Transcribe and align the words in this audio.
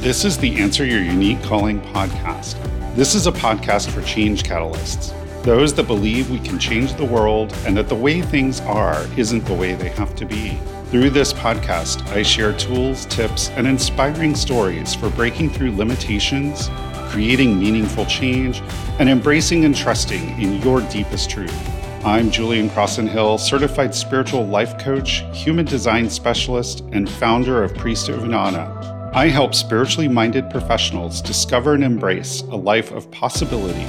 This 0.00 0.26
is 0.26 0.36
the 0.36 0.60
Answer 0.60 0.84
Your 0.84 1.00
Unique 1.00 1.42
Calling 1.42 1.80
podcast. 1.80 2.54
This 2.94 3.14
is 3.14 3.26
a 3.26 3.32
podcast 3.32 3.90
for 3.90 4.02
change 4.02 4.44
catalysts, 4.44 5.12
those 5.42 5.72
that 5.74 5.86
believe 5.88 6.30
we 6.30 6.38
can 6.38 6.58
change 6.58 6.94
the 6.94 7.04
world 7.04 7.52
and 7.64 7.76
that 7.76 7.88
the 7.88 7.94
way 7.94 8.20
things 8.20 8.60
are 8.60 9.04
isn't 9.16 9.46
the 9.46 9.54
way 9.54 9.74
they 9.74 9.88
have 9.88 10.14
to 10.16 10.26
be. 10.26 10.58
Through 10.90 11.10
this 11.10 11.32
podcast, 11.32 12.06
I 12.08 12.22
share 12.22 12.52
tools, 12.52 13.06
tips, 13.06 13.48
and 13.50 13.66
inspiring 13.66 14.36
stories 14.36 14.94
for 14.94 15.08
breaking 15.10 15.50
through 15.50 15.74
limitations, 15.74 16.68
creating 17.08 17.58
meaningful 17.58 18.04
change, 18.04 18.60
and 19.00 19.08
embracing 19.08 19.64
and 19.64 19.74
trusting 19.74 20.40
in 20.40 20.60
your 20.62 20.82
deepest 20.82 21.30
truth. 21.30 22.04
I'm 22.04 22.30
Julian 22.30 22.68
Crossan 22.70 23.08
Hill, 23.08 23.38
certified 23.38 23.94
spiritual 23.94 24.46
life 24.46 24.78
coach, 24.78 25.24
human 25.32 25.64
design 25.64 26.10
specialist, 26.10 26.84
and 26.92 27.10
founder 27.10 27.64
of 27.64 27.74
Priest 27.74 28.10
of 28.10 28.20
Inanna 28.20 28.75
I 29.16 29.28
help 29.28 29.54
spiritually 29.54 30.08
minded 30.08 30.50
professionals 30.50 31.22
discover 31.22 31.72
and 31.72 31.82
embrace 31.82 32.42
a 32.42 32.54
life 32.54 32.92
of 32.92 33.10
possibility, 33.10 33.86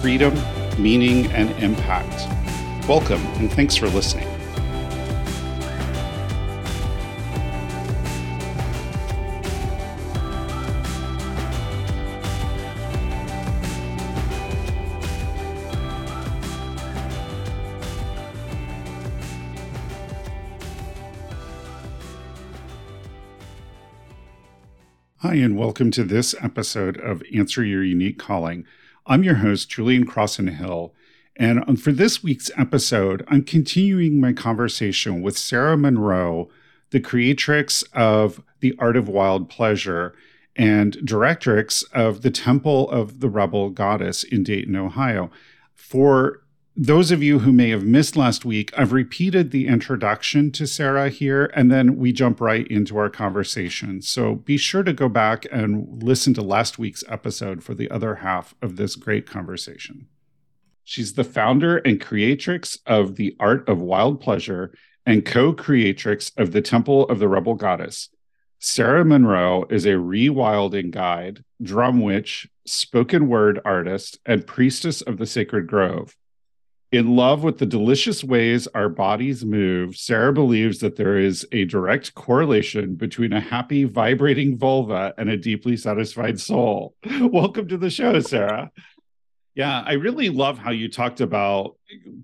freedom, 0.00 0.34
meaning, 0.78 1.26
and 1.32 1.50
impact. 1.62 2.26
Welcome, 2.88 3.20
and 3.36 3.52
thanks 3.52 3.76
for 3.76 3.88
listening. 3.90 4.39
Hi, 25.22 25.34
and 25.34 25.54
welcome 25.54 25.90
to 25.90 26.02
this 26.02 26.34
episode 26.40 26.96
of 26.96 27.22
Answer 27.34 27.62
Your 27.62 27.84
Unique 27.84 28.18
Calling. 28.18 28.64
I'm 29.04 29.22
your 29.22 29.34
host, 29.34 29.68
Julian 29.68 30.06
Crossan 30.06 30.46
Hill. 30.46 30.94
And 31.36 31.62
um, 31.68 31.76
for 31.76 31.92
this 31.92 32.22
week's 32.22 32.50
episode, 32.56 33.22
I'm 33.28 33.44
continuing 33.44 34.18
my 34.18 34.32
conversation 34.32 35.20
with 35.20 35.36
Sarah 35.36 35.76
Monroe, 35.76 36.48
the 36.88 37.00
creatrix 37.00 37.82
of 37.92 38.42
The 38.60 38.74
Art 38.78 38.96
of 38.96 39.10
Wild 39.10 39.50
Pleasure 39.50 40.14
and 40.56 40.96
directrix 41.04 41.84
of 41.92 42.22
the 42.22 42.30
Temple 42.30 42.90
of 42.90 43.20
the 43.20 43.28
Rebel 43.28 43.68
Goddess 43.68 44.24
in 44.24 44.42
Dayton, 44.42 44.74
Ohio. 44.74 45.30
For 45.74 46.44
those 46.82 47.10
of 47.10 47.22
you 47.22 47.40
who 47.40 47.52
may 47.52 47.68
have 47.68 47.84
missed 47.84 48.16
last 48.16 48.46
week, 48.46 48.72
I've 48.74 48.94
repeated 48.94 49.50
the 49.50 49.66
introduction 49.66 50.50
to 50.52 50.66
Sarah 50.66 51.10
here, 51.10 51.50
and 51.54 51.70
then 51.70 51.98
we 51.98 52.10
jump 52.10 52.40
right 52.40 52.66
into 52.68 52.96
our 52.96 53.10
conversation. 53.10 54.00
So 54.00 54.36
be 54.36 54.56
sure 54.56 54.82
to 54.84 54.94
go 54.94 55.06
back 55.10 55.44
and 55.52 56.02
listen 56.02 56.32
to 56.34 56.40
last 56.40 56.78
week's 56.78 57.04
episode 57.06 57.62
for 57.62 57.74
the 57.74 57.90
other 57.90 58.14
half 58.14 58.54
of 58.62 58.76
this 58.76 58.96
great 58.96 59.26
conversation. 59.26 60.06
She's 60.82 61.12
the 61.12 61.22
founder 61.22 61.76
and 61.76 62.00
creatrix 62.00 62.78
of 62.86 63.16
The 63.16 63.36
Art 63.38 63.68
of 63.68 63.82
Wild 63.82 64.22
Pleasure 64.22 64.72
and 65.04 65.22
co 65.22 65.52
creatrix 65.52 66.32
of 66.38 66.52
the 66.52 66.62
Temple 66.62 67.06
of 67.10 67.18
the 67.18 67.28
Rebel 67.28 67.56
Goddess. 67.56 68.08
Sarah 68.58 69.04
Monroe 69.04 69.66
is 69.68 69.84
a 69.84 69.90
rewilding 69.90 70.92
guide, 70.92 71.44
drum 71.62 72.00
witch, 72.00 72.48
spoken 72.64 73.28
word 73.28 73.60
artist, 73.66 74.18
and 74.24 74.46
priestess 74.46 75.02
of 75.02 75.18
the 75.18 75.26
sacred 75.26 75.66
grove. 75.66 76.16
In 76.92 77.14
love 77.14 77.44
with 77.44 77.58
the 77.58 77.66
delicious 77.66 78.24
ways 78.24 78.66
our 78.74 78.88
bodies 78.88 79.44
move, 79.44 79.96
Sarah 79.96 80.32
believes 80.32 80.80
that 80.80 80.96
there 80.96 81.18
is 81.18 81.46
a 81.52 81.64
direct 81.64 82.14
correlation 82.14 82.96
between 82.96 83.32
a 83.32 83.38
happy, 83.38 83.84
vibrating 83.84 84.58
vulva 84.58 85.14
and 85.16 85.30
a 85.30 85.36
deeply 85.36 85.76
satisfied 85.76 86.40
soul. 86.40 86.96
Welcome 87.20 87.68
to 87.68 87.76
the 87.76 87.90
show, 87.90 88.18
Sarah. 88.18 88.72
Yeah, 89.54 89.84
I 89.86 89.92
really 89.92 90.30
love 90.30 90.58
how 90.58 90.72
you 90.72 90.90
talked 90.90 91.20
about 91.20 91.76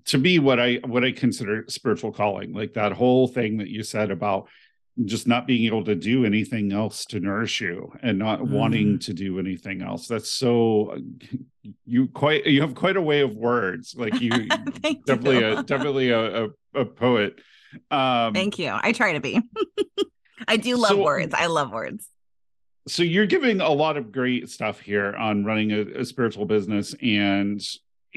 to 0.05 0.17
me 0.17 0.37
what 0.37 0.59
I 0.59 0.81
what 0.85 1.05
I 1.05 1.13
consider 1.13 1.63
spiritual 1.69 2.11
calling, 2.11 2.51
like 2.51 2.73
that 2.73 2.91
whole 2.91 3.29
thing 3.29 3.59
that 3.59 3.69
you 3.69 3.83
said 3.83 4.11
about 4.11 4.49
just 5.05 5.27
not 5.27 5.45
being 5.45 5.65
able 5.65 5.83
to 5.83 5.95
do 5.95 6.25
anything 6.25 6.71
else 6.73 7.05
to 7.05 7.19
nourish 7.19 7.61
you 7.61 7.91
and 8.01 8.17
not 8.17 8.39
mm. 8.39 8.49
wanting 8.49 8.99
to 8.99 9.13
do 9.13 9.39
anything 9.39 9.81
else. 9.81 10.07
That's 10.07 10.29
so 10.29 10.97
you 11.85 12.07
quite 12.07 12.45
you 12.45 12.61
have 12.61 12.75
quite 12.75 12.97
a 12.97 13.01
way 13.01 13.21
of 13.21 13.35
words. 13.35 13.95
Like 13.95 14.19
you 14.19 14.29
definitely 15.05 15.39
you. 15.39 15.57
a 15.57 15.63
definitely 15.63 16.09
a, 16.09 16.45
a, 16.45 16.49
a 16.73 16.85
poet. 16.85 17.39
Um 17.91 18.33
thank 18.33 18.57
you. 18.57 18.71
I 18.73 18.91
try 18.91 19.13
to 19.13 19.19
be. 19.19 19.41
I 20.47 20.57
do 20.57 20.77
love 20.77 20.91
so, 20.91 21.03
words. 21.03 21.33
I 21.33 21.47
love 21.47 21.71
words. 21.71 22.07
So 22.87 23.03
you're 23.03 23.25
giving 23.25 23.59
a 23.59 23.69
lot 23.69 23.97
of 23.97 24.11
great 24.11 24.49
stuff 24.49 24.79
here 24.79 25.13
on 25.15 25.43
running 25.43 25.71
a, 25.71 25.81
a 25.99 26.05
spiritual 26.05 26.45
business 26.45 26.95
and 27.01 27.61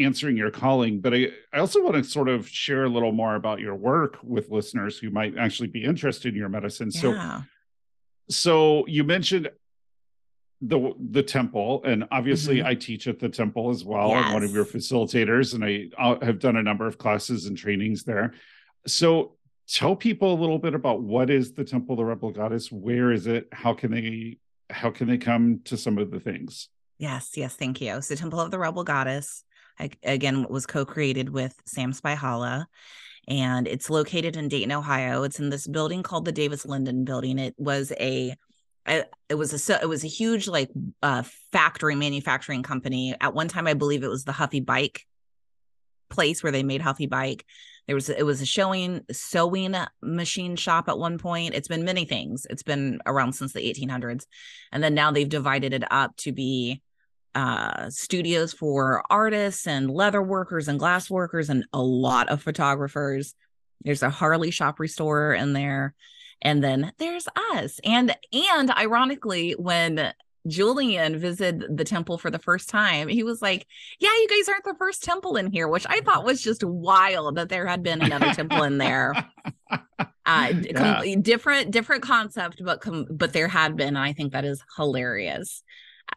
answering 0.05 0.37
your 0.37 0.51
calling 0.51 1.01
but 1.01 1.15
I, 1.15 1.29
I 1.53 1.59
also 1.59 1.83
want 1.83 1.97
to 1.97 2.05
sort 2.05 2.29
of 2.29 2.49
share 2.49 2.85
a 2.85 2.89
little 2.89 3.13
more 3.13 3.35
about 3.35 3.61
your 3.61 3.75
work 3.75 4.19
with 4.23 4.51
listeners 4.51 4.99
who 4.99 5.11
might 5.11 5.37
actually 5.39 5.69
be 5.69 5.85
interested 5.85 6.33
in 6.33 6.39
your 6.39 6.49
medicine. 6.49 6.91
Yeah. 6.93 7.01
so 7.01 7.43
so 8.29 8.87
you 8.87 9.05
mentioned 9.05 9.51
the 10.63 10.93
the 11.11 11.23
temple 11.23 11.83
and 11.85 12.07
obviously 12.11 12.59
mm-hmm. 12.59 12.67
i 12.67 12.75
teach 12.75 13.07
at 13.07 13.19
the 13.19 13.29
temple 13.29 13.71
as 13.71 13.85
well. 13.85 14.11
Yes. 14.11 14.27
i'm 14.27 14.35
one 14.35 14.45
of 14.45 14.53
your 14.53 14.65
facilitators 14.65 15.55
and 15.55 15.65
i 15.65 16.25
have 16.25 16.39
done 16.39 16.57
a 16.57 16.63
number 16.63 16.87
of 16.87 16.99
classes 16.99 17.47
and 17.47 17.57
trainings 17.57 18.05
there. 18.05 18.35
So 18.87 19.37
tell 19.69 19.97
people 19.97 20.33
a 20.33 20.39
little 20.39 20.59
bit 20.59 20.75
about 20.75 21.03
what 21.03 21.31
is 21.31 21.53
the 21.53 21.65
temple 21.65 21.95
of 21.95 21.99
the 21.99 22.05
rebel 22.05 22.31
goddess? 22.31 22.73
Where 22.73 23.13
is 23.13 23.27
it? 23.27 23.49
How 23.53 23.73
can 23.73 23.91
they 23.93 24.39
how 24.69 24.91
can 24.91 25.09
they 25.09 25.19
come 25.19 25.61
to 25.65 25.77
some 25.77 25.99
of 25.99 26.11
the 26.11 26.21
things? 26.21 26.69
Yes 26.99 27.33
yes 27.37 27.57
thank 27.57 27.81
you. 27.81 28.01
So 28.03 28.15
temple 28.15 28.41
of 28.41 28.51
the 28.51 28.59
rebel 28.59 28.85
goddess 28.85 29.45
again 30.03 30.47
was 30.49 30.67
co-created 30.67 31.31
with 31.31 31.55
Sam 31.65 31.93
Spyhala 31.93 32.67
and 33.29 33.69
it's 33.69 33.91
located 33.91 34.37
in 34.37 34.49
Dayton, 34.49 34.73
Ohio. 34.73 35.23
It's 35.23 35.39
in 35.39 35.51
this 35.51 35.67
building 35.67 36.03
called 36.03 36.25
the 36.25 36.33
Davis 36.33 36.67
Linden 36.67 37.05
Building. 37.05 37.39
It 37.39 37.55
was 37.57 37.93
a 37.93 38.35
it 38.89 39.35
was 39.35 39.71
a 39.71 39.81
it 39.81 39.89
was 39.89 40.05
a 40.05 40.09
huge 40.09 40.49
like 40.49 40.71
uh, 41.03 41.23
factory 41.53 41.95
manufacturing 41.95 42.63
company. 42.63 43.15
At 43.21 43.35
one 43.35 43.49
time, 43.49 43.67
I 43.67 43.75
believe 43.75 44.03
it 44.03 44.09
was 44.09 44.25
the 44.25 44.33
Huffy 44.33 44.61
Bike 44.61 45.07
place 46.09 46.43
where 46.43 46.51
they 46.51 46.65
made 46.65 46.81
Huffy 46.81 47.07
Bike. 47.07 47.45
There 47.87 47.95
was 47.95 48.09
it 48.09 48.25
was 48.25 48.41
a 48.41 48.47
showing 48.47 49.03
sewing 49.13 49.77
machine 50.03 50.57
shop 50.57 50.89
at 50.89 50.99
one 50.99 51.19
point. 51.19 51.55
It's 51.55 51.69
been 51.69 51.85
many 51.85 52.05
things. 52.05 52.47
It's 52.51 52.63
been 52.63 53.01
around 53.07 53.35
since 53.35 53.53
the 53.53 53.61
1800s, 53.61 54.27
and 54.73 54.83
then 54.83 54.95
now 54.95 55.13
they've 55.13 55.29
divided 55.29 55.73
it 55.73 55.85
up 55.91 56.17
to 56.19 56.33
be 56.33 56.83
uh, 57.35 57.91
studios 57.91 58.53
for 58.53 59.03
artists 59.11 59.67
and 59.67 59.91
leather 59.91 60.23
workers 60.23 60.69
and 60.69 60.79
glass 60.79 61.11
workers 61.11 61.49
and 61.51 61.65
a 61.73 61.83
lot 61.83 62.29
of 62.29 62.43
photographers. 62.43 63.35
There's 63.83 64.03
a 64.03 64.11
Harley 64.11 64.51
shop 64.51 64.81
restorer 64.81 65.35
in 65.35 65.53
there. 65.53 65.95
And 66.43 66.65
then 66.65 66.93
there's 66.99 67.29
us. 67.53 67.81
And 67.85 68.17
and 68.33 68.71
ironically, 68.71 69.53
when 69.53 70.13
Julian 70.47 71.19
visited 71.19 71.77
the 71.77 71.85
temple 71.85 72.17
for 72.17 72.31
the 72.31 72.39
first 72.39 72.69
time, 72.69 73.09
he 73.09 73.23
was 73.23 73.43
like, 73.43 73.67
Yeah, 73.99 74.09
you 74.09 74.29
guys 74.29 74.49
aren't 74.49 74.65
the 74.65 74.75
first 74.79 75.03
temple 75.05 75.37
in 75.37 75.53
here, 75.53 75.69
which 75.69 75.87
I 75.89 76.01
thought 76.01 76.25
was 76.25 76.43
just 76.43 76.65
wild 76.65 77.37
that 77.37 77.51
there 77.51 77.67
had 77.67 77.83
been 77.83 78.01
another 78.01 78.33
temple 78.33 78.63
in 78.63 78.79
there. 78.79 79.15
Uh, 80.27 80.53
yeah. 80.63 81.01
com- 81.03 81.23
different 81.23 81.73
different 81.73 82.03
concept, 82.03 82.63
but 82.65 82.81
com- 82.81 83.07
but 83.11 83.33
there 83.33 83.49
had 83.49 83.77
been. 83.77 83.89
And 83.89 83.99
I 83.99 84.13
think 84.13 84.33
that 84.33 84.45
is 84.45 84.63
hilarious 84.77 85.65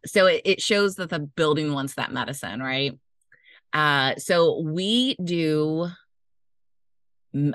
so 0.06 0.26
it, 0.28 0.42
it 0.46 0.62
shows 0.62 0.96
that 0.96 1.10
the 1.10 1.20
building 1.20 1.74
wants 1.74 1.96
that 1.96 2.12
medicine 2.12 2.62
right? 2.62 2.98
Uh 3.72 4.16
so 4.18 4.62
we 4.62 5.16
do 5.24 5.88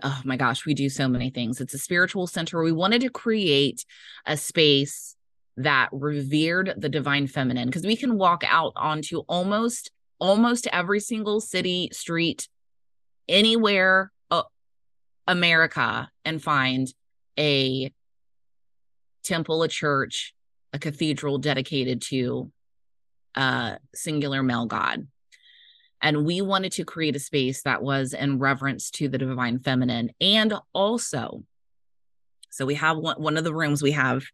oh 0.02 0.20
my 0.24 0.36
gosh 0.36 0.66
we 0.66 0.74
do 0.74 0.88
so 0.88 1.08
many 1.08 1.30
things. 1.30 1.60
It's 1.60 1.74
a 1.74 1.78
spiritual 1.78 2.26
center. 2.26 2.62
We 2.62 2.72
wanted 2.72 3.02
to 3.02 3.10
create 3.10 3.84
a 4.26 4.36
space 4.36 5.16
that 5.58 5.88
revered 5.92 6.74
the 6.76 6.88
divine 6.88 7.26
feminine 7.26 7.66
because 7.66 7.84
we 7.84 7.96
can 7.96 8.16
walk 8.16 8.44
out 8.46 8.72
onto 8.76 9.18
almost 9.28 9.90
almost 10.20 10.68
every 10.72 11.00
single 11.00 11.40
city 11.40 11.90
street 11.92 12.48
anywhere 13.28 14.10
uh, 14.30 14.42
america 15.26 16.08
and 16.24 16.42
find 16.42 16.92
a 17.38 17.92
temple 19.24 19.62
a 19.62 19.68
church 19.68 20.32
a 20.72 20.78
cathedral 20.78 21.38
dedicated 21.38 22.02
to 22.02 22.50
a 23.34 23.78
singular 23.94 24.42
male 24.42 24.66
god. 24.66 25.06
And 26.00 26.24
we 26.24 26.40
wanted 26.40 26.72
to 26.72 26.84
create 26.84 27.16
a 27.16 27.20
space 27.20 27.62
that 27.62 27.82
was 27.82 28.12
in 28.12 28.38
reverence 28.38 28.90
to 28.92 29.08
the 29.08 29.18
divine 29.18 29.58
feminine. 29.58 30.10
And 30.20 30.54
also, 30.72 31.42
so 32.50 32.66
we 32.66 32.74
have 32.74 32.96
one, 32.96 33.20
one 33.20 33.36
of 33.36 33.44
the 33.44 33.54
rooms 33.54 33.82
we 33.82 33.92
have 33.92 34.24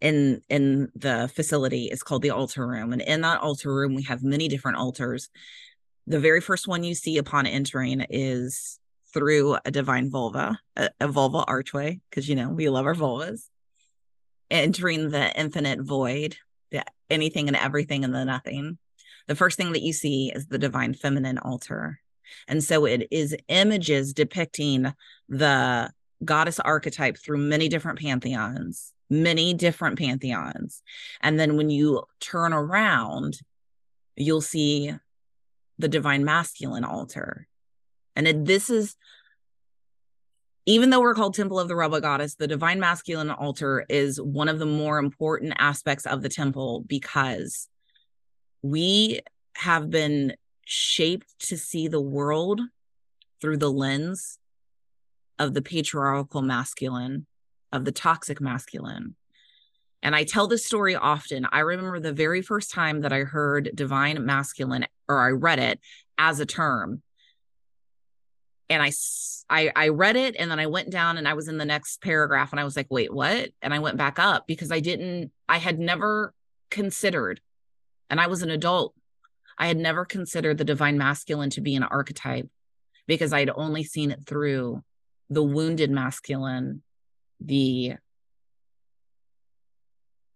in 0.00 0.42
in 0.48 0.90
the 0.94 1.30
facility 1.34 1.86
is 1.86 2.02
called 2.02 2.22
the 2.22 2.30
altar 2.30 2.66
room. 2.66 2.92
And 2.92 3.02
in 3.02 3.22
that 3.22 3.40
altar 3.40 3.74
room, 3.74 3.94
we 3.94 4.02
have 4.04 4.22
many 4.22 4.48
different 4.48 4.76
altars. 4.76 5.28
The 6.06 6.20
very 6.20 6.40
first 6.40 6.68
one 6.68 6.84
you 6.84 6.94
see 6.94 7.18
upon 7.18 7.46
entering 7.46 8.04
is 8.10 8.78
through 9.12 9.56
a 9.64 9.70
divine 9.70 10.10
vulva, 10.10 10.60
a, 10.76 10.90
a 11.00 11.08
vulva 11.08 11.38
archway, 11.38 12.00
because 12.08 12.28
you 12.28 12.36
know 12.36 12.50
we 12.50 12.68
love 12.68 12.86
our 12.86 12.94
vulvas 12.94 13.48
entering 14.50 15.10
the 15.10 15.38
infinite 15.38 15.80
void 15.80 16.36
the 16.70 16.84
anything 17.10 17.48
and 17.48 17.56
everything 17.56 18.04
and 18.04 18.14
the 18.14 18.24
nothing. 18.24 18.78
The 19.26 19.34
first 19.34 19.56
thing 19.56 19.72
that 19.72 19.82
you 19.82 19.92
see 19.92 20.32
is 20.34 20.46
the 20.46 20.58
divine 20.58 20.94
feminine 20.94 21.38
altar. 21.38 22.00
And 22.46 22.62
so 22.62 22.84
it 22.84 23.08
is 23.10 23.36
images 23.48 24.12
depicting 24.12 24.92
the 25.28 25.90
goddess 26.24 26.60
archetype 26.60 27.16
through 27.16 27.38
many 27.38 27.68
different 27.68 27.98
pantheons, 27.98 28.92
many 29.08 29.54
different 29.54 29.98
pantheons. 29.98 30.82
And 31.20 31.38
then 31.38 31.56
when 31.56 31.70
you 31.70 32.04
turn 32.20 32.52
around, 32.52 33.40
you'll 34.16 34.40
see 34.40 34.94
the 35.78 35.88
divine 35.88 36.24
masculine 36.24 36.84
altar. 36.84 37.46
And 38.16 38.26
it, 38.26 38.44
this 38.44 38.68
is, 38.68 38.96
even 40.68 40.90
though 40.90 41.00
we're 41.00 41.14
called 41.14 41.34
Temple 41.34 41.58
of 41.58 41.66
the 41.66 41.74
Rebel 41.74 41.98
Goddess, 41.98 42.34
the 42.34 42.46
divine 42.46 42.78
masculine 42.78 43.30
altar 43.30 43.86
is 43.88 44.20
one 44.20 44.48
of 44.48 44.58
the 44.58 44.66
more 44.66 44.98
important 44.98 45.54
aspects 45.56 46.04
of 46.04 46.20
the 46.20 46.28
temple 46.28 46.84
because 46.86 47.68
we 48.60 49.20
have 49.56 49.88
been 49.88 50.34
shaped 50.66 51.38
to 51.48 51.56
see 51.56 51.88
the 51.88 52.02
world 52.02 52.60
through 53.40 53.56
the 53.56 53.72
lens 53.72 54.38
of 55.38 55.54
the 55.54 55.62
patriarchal 55.62 56.42
masculine, 56.42 57.24
of 57.72 57.86
the 57.86 57.92
toxic 57.92 58.38
masculine. 58.38 59.16
And 60.02 60.14
I 60.14 60.24
tell 60.24 60.48
this 60.48 60.66
story 60.66 60.94
often. 60.94 61.46
I 61.50 61.60
remember 61.60 61.98
the 61.98 62.12
very 62.12 62.42
first 62.42 62.70
time 62.70 63.00
that 63.00 63.12
I 63.12 63.20
heard 63.20 63.70
divine 63.74 64.22
masculine, 64.26 64.84
or 65.08 65.18
I 65.18 65.30
read 65.30 65.60
it 65.60 65.80
as 66.18 66.40
a 66.40 66.46
term. 66.46 67.00
And 68.70 68.82
I, 68.82 68.92
I, 69.48 69.72
I 69.74 69.88
read 69.88 70.16
it 70.16 70.36
and 70.38 70.50
then 70.50 70.60
I 70.60 70.66
went 70.66 70.90
down 70.90 71.16
and 71.16 71.26
I 71.26 71.34
was 71.34 71.48
in 71.48 71.58
the 71.58 71.64
next 71.64 72.02
paragraph 72.02 72.52
and 72.52 72.60
I 72.60 72.64
was 72.64 72.76
like, 72.76 72.88
wait, 72.90 73.12
what? 73.12 73.50
And 73.62 73.72
I 73.72 73.78
went 73.78 73.96
back 73.96 74.18
up 74.18 74.46
because 74.46 74.70
I 74.70 74.80
didn't, 74.80 75.32
I 75.48 75.58
had 75.58 75.78
never 75.78 76.34
considered, 76.70 77.40
and 78.10 78.20
I 78.20 78.26
was 78.26 78.42
an 78.42 78.50
adult, 78.50 78.94
I 79.56 79.66
had 79.66 79.76
never 79.76 80.04
considered 80.04 80.58
the 80.58 80.64
divine 80.64 80.98
masculine 80.98 81.50
to 81.50 81.60
be 81.60 81.74
an 81.74 81.82
archetype 81.82 82.48
because 83.06 83.32
I 83.32 83.40
had 83.40 83.50
only 83.54 83.84
seen 83.84 84.10
it 84.10 84.24
through 84.26 84.82
the 85.30 85.42
wounded 85.42 85.90
masculine, 85.90 86.82
the 87.40 87.94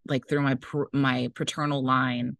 like 0.06 0.26
through 0.28 0.43
my 0.43 0.58
my 0.93 1.31
paternal 1.35 1.85
line 1.85 2.37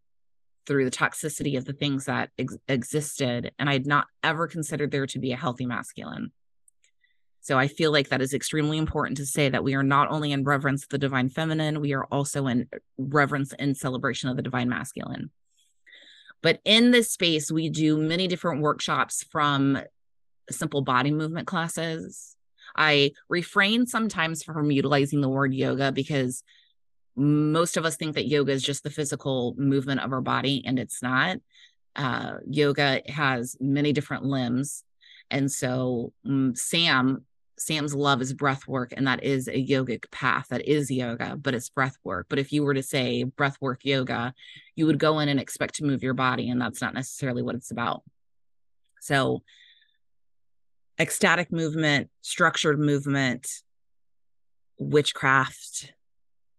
through 0.67 0.85
the 0.85 0.91
toxicity 0.91 1.57
of 1.57 1.65
the 1.65 1.73
things 1.73 2.05
that 2.05 2.31
ex- 2.39 2.57
existed 2.69 3.53
and 3.59 3.69
i 3.69 3.73
had 3.73 3.87
not 3.87 4.07
ever 4.23 4.47
considered 4.47 4.91
there 4.91 5.07
to 5.07 5.19
be 5.19 5.33
a 5.33 5.37
healthy 5.37 5.67
masculine. 5.67 6.33
So 7.41 7.59
i 7.59 7.69
feel 7.69 7.93
like 7.93 8.09
that 8.09 8.23
is 8.23 8.35
extremely 8.35 8.79
important 8.79 9.17
to 9.19 9.27
say 9.27 9.49
that 9.49 9.65
we 9.65 9.75
are 9.75 9.83
not 9.83 10.11
only 10.11 10.33
in 10.33 10.45
reverence 10.45 10.85
of 10.85 10.91
the 10.91 10.99
divine 10.99 11.29
feminine 11.29 11.81
we 11.81 11.93
are 11.93 12.05
also 12.05 12.47
in 12.47 12.69
reverence 12.99 13.53
and 13.59 13.77
celebration 13.77 14.29
of 14.29 14.37
the 14.37 14.43
divine 14.43 14.69
masculine. 14.69 15.31
But 16.43 16.61
in 16.65 16.91
this 16.91 17.11
space 17.11 17.51
we 17.51 17.69
do 17.69 17.97
many 17.97 18.29
different 18.29 18.63
workshops 18.63 19.25
from 19.25 19.79
simple 20.51 20.83
body 20.83 21.11
movement 21.11 21.47
classes. 21.47 22.37
I 22.77 23.13
refrain 23.29 23.87
sometimes 23.87 24.43
from 24.43 24.71
utilizing 24.71 25.21
the 25.21 25.29
word 25.29 25.53
yoga 25.53 25.93
because 25.93 26.43
most 27.17 27.77
of 27.77 27.85
us 27.85 27.97
think 27.97 28.15
that 28.15 28.29
yoga 28.29 28.53
is 28.53 28.63
just 28.63 28.83
the 28.83 28.91
physical 28.91 29.55
movement 29.59 30.01
of 30.01 30.13
our 30.13 30.21
body, 30.21 30.63
and 30.67 30.79
it's 30.79 31.03
not. 31.03 31.39
Uh, 31.95 32.35
yoga 32.47 33.03
has 33.07 33.57
many 33.61 33.93
different 33.93 34.25
limbs. 34.25 34.85
And 35.31 35.51
so, 35.51 36.13
um, 36.27 36.55
Sam, 36.55 37.25
Sam's 37.59 37.95
love 37.95 38.23
is 38.23 38.33
breath 38.33 38.67
work, 38.67 38.93
and 38.97 39.07
that 39.07 39.23
is 39.23 39.49
a 39.49 39.67
yogic 39.67 40.11
path. 40.11 40.49
That 40.51 40.67
is 40.67 40.91
yoga, 40.91 41.37
but 41.37 41.55
it's 41.55 41.69
breath 41.69 41.97
work. 42.03 42.27
But 42.29 42.39
if 42.39 42.53
you 42.53 42.63
were 42.63 42.75
to 42.75 42.83
say 42.83 43.25
breath 43.25 43.57
work 43.61 43.85
yoga, 43.85 44.35
you 44.75 44.87
would 44.87 44.99
go 44.99 45.19
in 45.21 45.29
and 45.29 45.39
expect 45.39 45.77
to 45.77 45.85
move 45.85 46.03
your 46.03 46.15
body, 46.15 46.49
and 46.51 46.61
that's 46.61 46.81
not 46.81 46.95
necessarily 46.95 47.43
what 47.43 47.55
it's 47.55 47.71
about. 47.71 48.03
So, 49.01 49.43
ecstatic 50.99 51.53
movement, 51.53 52.11
structured 52.21 52.79
movement, 52.79 53.49
witchcraft, 54.79 55.93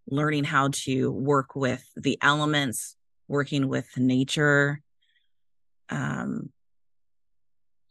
learning 0.07 0.43
how 0.43 0.69
to 0.71 1.11
work 1.11 1.55
with 1.55 1.83
the 1.95 2.17
elements, 2.21 2.95
working 3.27 3.67
with 3.67 3.87
nature. 3.97 4.81
Um, 5.89 6.49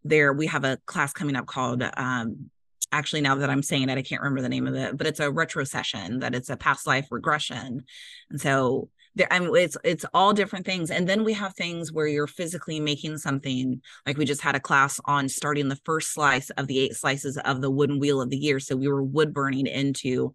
there, 0.05 0.33
we 0.33 0.47
have 0.47 0.65
a 0.65 0.79
class 0.87 1.13
coming 1.13 1.37
up 1.37 1.47
called, 1.47 1.83
um, 1.97 2.51
actually, 2.91 3.21
now 3.21 3.37
that 3.37 3.51
I'm 3.51 3.63
saying 3.63 3.89
it, 3.89 3.99
I 3.99 4.03
can't 4.03 4.21
remember 4.21 4.43
the 4.43 4.49
name 4.49 4.67
of 4.67 4.75
it, 4.75 4.97
but 4.97 5.07
it's 5.07 5.21
a 5.21 5.31
retrocession, 5.31 6.21
that 6.21 6.35
it's 6.35 6.51
a 6.51 6.57
past 6.57 6.87
life 6.87 7.07
regression. 7.11 7.85
And 8.31 8.41
so, 8.41 8.89
there, 9.15 9.29
I 9.31 9.39
mean, 9.41 9.55
it's 9.55 9.77
it's 9.85 10.07
all 10.15 10.33
different 10.33 10.65
things, 10.65 10.91
and 10.91 11.07
then 11.07 11.23
we 11.23 11.35
have 11.35 11.55
things 11.55 11.93
where 11.93 12.07
you're 12.07 12.27
physically 12.27 12.81
making 12.81 13.19
something. 13.19 13.83
Like 14.07 14.17
we 14.17 14.25
just 14.25 14.41
had 14.41 14.55
a 14.55 14.61
class 14.61 15.01
on 15.05 15.29
starting 15.29 15.69
the 15.69 15.81
first 15.85 16.15
slice 16.15 16.49
of 16.51 16.67
the 16.67 16.79
eight 16.79 16.97
slices 16.97 17.37
of 17.37 17.61
the 17.61 17.71
wooden 17.71 17.99
wheel 17.99 18.23
of 18.23 18.31
the 18.31 18.39
year. 18.39 18.59
So 18.59 18.75
we 18.75 18.89
were 18.89 19.03
wood 19.03 19.35
burning 19.35 19.67
into 19.67 20.35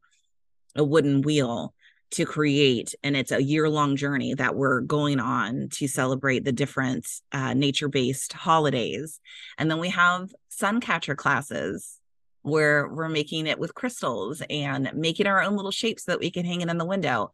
a 0.78 0.84
wooden 0.84 1.22
wheel 1.22 1.74
to 2.10 2.26
create 2.26 2.96
and 3.04 3.18
it's 3.18 3.32
a 3.32 3.44
year 3.44 3.68
long 3.68 3.96
journey 3.96 4.34
that 4.34 4.56
we're 4.56 4.80
going 4.80 5.20
on 5.20 5.68
to 5.70 5.88
celebrate 5.88 6.46
the 6.46 6.54
different 6.54 7.06
uh, 7.34 7.54
nature 7.54 7.90
based 7.90 8.32
holidays. 8.32 9.20
And 9.58 9.70
then 9.70 9.80
we 9.80 9.90
have 9.90 10.32
sun 10.48 10.80
catcher 10.80 11.16
classes 11.16 12.00
where 12.44 12.88
we're 12.88 13.10
making 13.10 13.46
it 13.46 13.60
with 13.60 13.76
crystals 13.76 14.42
and 14.50 14.90
making 14.94 15.28
our 15.28 15.42
own 15.42 15.58
little 15.58 15.72
shapes 15.72 16.06
so 16.06 16.14
that 16.14 16.20
we 16.20 16.32
can 16.32 16.46
hang 16.46 16.62
it 16.62 16.70
in 16.70 16.78
the 16.78 16.86
window. 16.86 17.32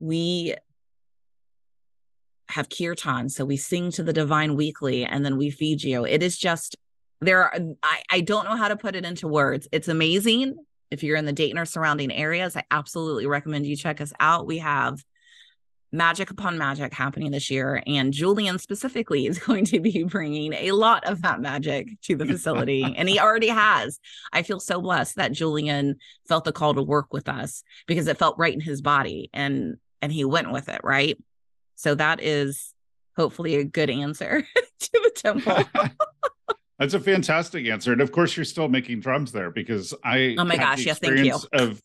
We 0.00 0.54
have 2.48 2.68
kirtan 2.68 3.28
so 3.28 3.44
we 3.44 3.58
sing 3.58 3.90
to 3.92 4.02
the 4.02 4.12
divine 4.12 4.56
weekly 4.56 5.04
and 5.04 5.24
then 5.24 5.36
we 5.36 5.50
feed 5.50 5.84
you. 5.84 6.04
It 6.04 6.22
is 6.22 6.36
just 6.36 6.76
there 7.20 7.44
are 7.44 7.54
I, 7.82 8.02
I 8.10 8.20
don't 8.22 8.44
know 8.44 8.56
how 8.56 8.68
to 8.68 8.76
put 8.76 8.96
it 8.96 9.04
into 9.04 9.28
words. 9.28 9.68
It's 9.70 9.88
amazing 9.88 10.56
if 10.90 11.02
you're 11.02 11.16
in 11.16 11.26
the 11.26 11.32
Dayton 11.32 11.58
or 11.58 11.64
surrounding 11.64 12.12
areas, 12.12 12.56
I 12.56 12.64
absolutely 12.70 13.26
recommend 13.26 13.66
you 13.66 13.76
check 13.76 14.00
us 14.00 14.12
out. 14.20 14.46
We 14.46 14.58
have 14.58 15.02
magic 15.90 16.30
upon 16.30 16.58
magic 16.58 16.92
happening 16.92 17.30
this 17.30 17.50
year. 17.50 17.82
And 17.86 18.12
Julian 18.12 18.58
specifically 18.58 19.26
is 19.28 19.38
going 19.38 19.64
to 19.66 19.80
be 19.80 20.04
bringing 20.04 20.52
a 20.52 20.72
lot 20.72 21.04
of 21.04 21.22
that 21.22 21.40
magic 21.40 21.88
to 22.02 22.16
the 22.16 22.26
facility. 22.26 22.82
and 22.96 23.08
he 23.08 23.18
already 23.20 23.48
has. 23.48 23.98
I 24.32 24.42
feel 24.42 24.60
so 24.60 24.80
blessed 24.80 25.16
that 25.16 25.32
Julian 25.32 25.96
felt 26.28 26.44
the 26.44 26.52
call 26.52 26.74
to 26.74 26.82
work 26.82 27.12
with 27.12 27.28
us 27.28 27.62
because 27.86 28.06
it 28.06 28.18
felt 28.18 28.38
right 28.38 28.54
in 28.54 28.60
his 28.60 28.82
body 28.82 29.30
and 29.32 29.76
and 30.00 30.12
he 30.12 30.24
went 30.24 30.52
with 30.52 30.68
it, 30.68 30.80
right? 30.84 31.18
So 31.74 31.96
that 31.96 32.22
is 32.22 32.72
hopefully 33.16 33.56
a 33.56 33.64
good 33.64 33.90
answer 33.90 34.46
to 34.80 34.90
the 34.92 35.10
temple. 35.14 35.64
That's 36.78 36.94
a 36.94 37.00
fantastic 37.00 37.66
answer. 37.66 37.92
And 37.92 38.00
of 38.00 38.12
course, 38.12 38.36
you're 38.36 38.44
still 38.44 38.68
making 38.68 39.00
drums 39.00 39.32
there 39.32 39.50
because 39.50 39.94
I. 40.04 40.36
Oh 40.38 40.44
my 40.44 40.56
gosh! 40.56 40.84
Yes, 40.86 40.98
thank 40.98 41.18
you. 41.18 41.36
Of, 41.52 41.82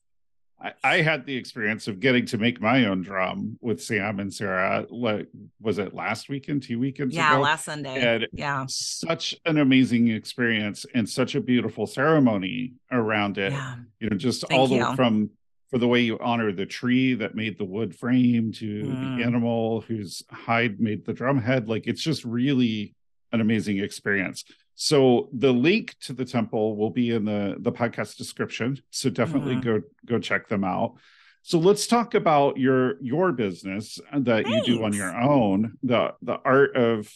I, 0.62 0.74
I, 0.84 1.02
had 1.02 1.26
the 1.26 1.36
experience 1.36 1.88
of 1.88 2.00
getting 2.00 2.26
to 2.28 2.38
make 2.38 2.62
my 2.62 2.86
own 2.86 3.02
drum 3.02 3.58
with 3.60 3.84
Sam 3.84 4.20
and 4.20 4.32
Sarah. 4.32 4.86
Like, 4.90 5.28
was 5.60 5.80
it 5.80 5.96
last 5.96 6.30
weekend, 6.30 6.64
two 6.64 6.80
weekends 6.80 7.16
yeah, 7.16 7.34
ago? 7.34 7.42
last 7.42 7.66
Sunday. 7.66 8.00
And 8.02 8.28
yeah, 8.32 8.66
such 8.70 9.36
an 9.46 9.58
amazing 9.58 10.10
experience 10.10 10.86
and 10.94 11.10
such 11.10 11.34
a 11.34 11.42
beautiful 11.42 11.88
ceremony 11.88 12.74
around 12.92 13.40
it. 13.40 13.52
Yeah. 13.52 13.76
You 14.00 14.10
know, 14.10 14.18
just 14.18 14.48
thank 14.48 14.60
all 14.60 14.68
the 14.68 14.76
you. 14.76 14.96
from 14.96 15.32
for 15.72 15.80
the 15.80 15.88
way 15.88 16.02
you 16.02 16.20
honor 16.20 16.52
the 16.52 16.68
tree 16.68 17.16
that 17.16 17.34
made 17.34 17.58
the 17.58 17.66
wood 17.66 17.96
frame 17.96 18.52
to 18.52 18.84
mm. 18.84 19.18
the 19.18 19.24
animal 19.24 19.82
whose 19.82 20.22
hide 20.32 20.80
made 20.80 21.04
the 21.04 21.14
drum 21.14 21.42
head. 21.42 21.68
Like, 21.68 21.88
it's 21.88 22.02
just 22.02 22.24
really 22.24 22.94
an 23.32 23.42
amazing 23.42 23.80
experience. 23.80 24.46
So 24.76 25.30
the 25.34 25.52
link 25.52 25.96
to 26.02 26.14
the 26.14 26.26
temple 26.26 26.76
will 26.76 26.90
be 26.90 27.12
in 27.12 27.26
the 27.26 27.56
the 27.60 27.72
podcast 27.72 28.18
description. 28.18 28.82
So 28.90 29.10
definitely 29.10 29.56
mm-hmm. 29.56 29.70
go 29.70 29.82
go 30.06 30.20
check 30.20 30.48
them 30.48 30.64
out. 30.64 30.96
So 31.44 31.60
let's 31.60 31.88
talk 31.88 32.14
about 32.16 32.58
your 32.58 33.02
your 33.02 33.32
business 33.34 34.00
that 34.12 34.46
Thanks. 34.46 34.68
you 34.68 34.78
do 34.78 34.84
on 34.84 34.94
your 34.94 35.16
own. 35.16 35.78
The 35.84 36.16
the 36.22 36.40
art 36.44 36.76
of 36.76 37.12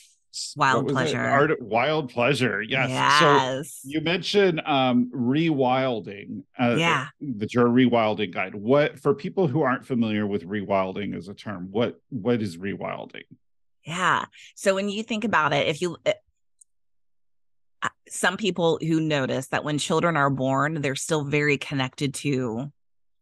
wild 0.55 0.89
pleasure. 0.89 1.19
Art 1.19 1.61
wild 1.61 2.11
pleasure. 2.11 2.61
Yes. 2.61 2.89
yes. 2.89 3.79
So 3.81 3.89
you 3.89 4.01
mentioned 4.01 4.61
um 4.65 5.09
rewilding. 5.15 6.43
Uh, 6.59 6.75
yeah. 6.77 7.07
That 7.21 7.53
you're 7.53 7.67
a 7.67 7.71
rewilding 7.71 8.33
guide. 8.33 8.53
What 8.53 8.99
for 8.99 9.15
people 9.15 9.47
who 9.47 9.61
aren't 9.61 9.85
familiar 9.85 10.27
with 10.27 10.43
rewilding 10.47 11.15
as 11.15 11.27
a 11.27 11.33
term, 11.33 11.69
what 11.71 11.99
what 12.09 12.41
is 12.41 12.57
rewilding? 12.57 13.23
Yeah. 13.83 14.25
So 14.55 14.75
when 14.75 14.89
you 14.89 15.01
think 15.01 15.23
about 15.23 15.53
it, 15.53 15.67
if 15.67 15.81
you 15.81 15.95
some 18.09 18.37
people 18.37 18.79
who 18.81 18.99
notice 18.99 19.47
that 19.47 19.63
when 19.63 19.77
children 19.77 20.17
are 20.17 20.29
born, 20.29 20.81
they're 20.81 20.95
still 20.95 21.23
very 21.23 21.57
connected 21.57 22.13
to 22.15 22.71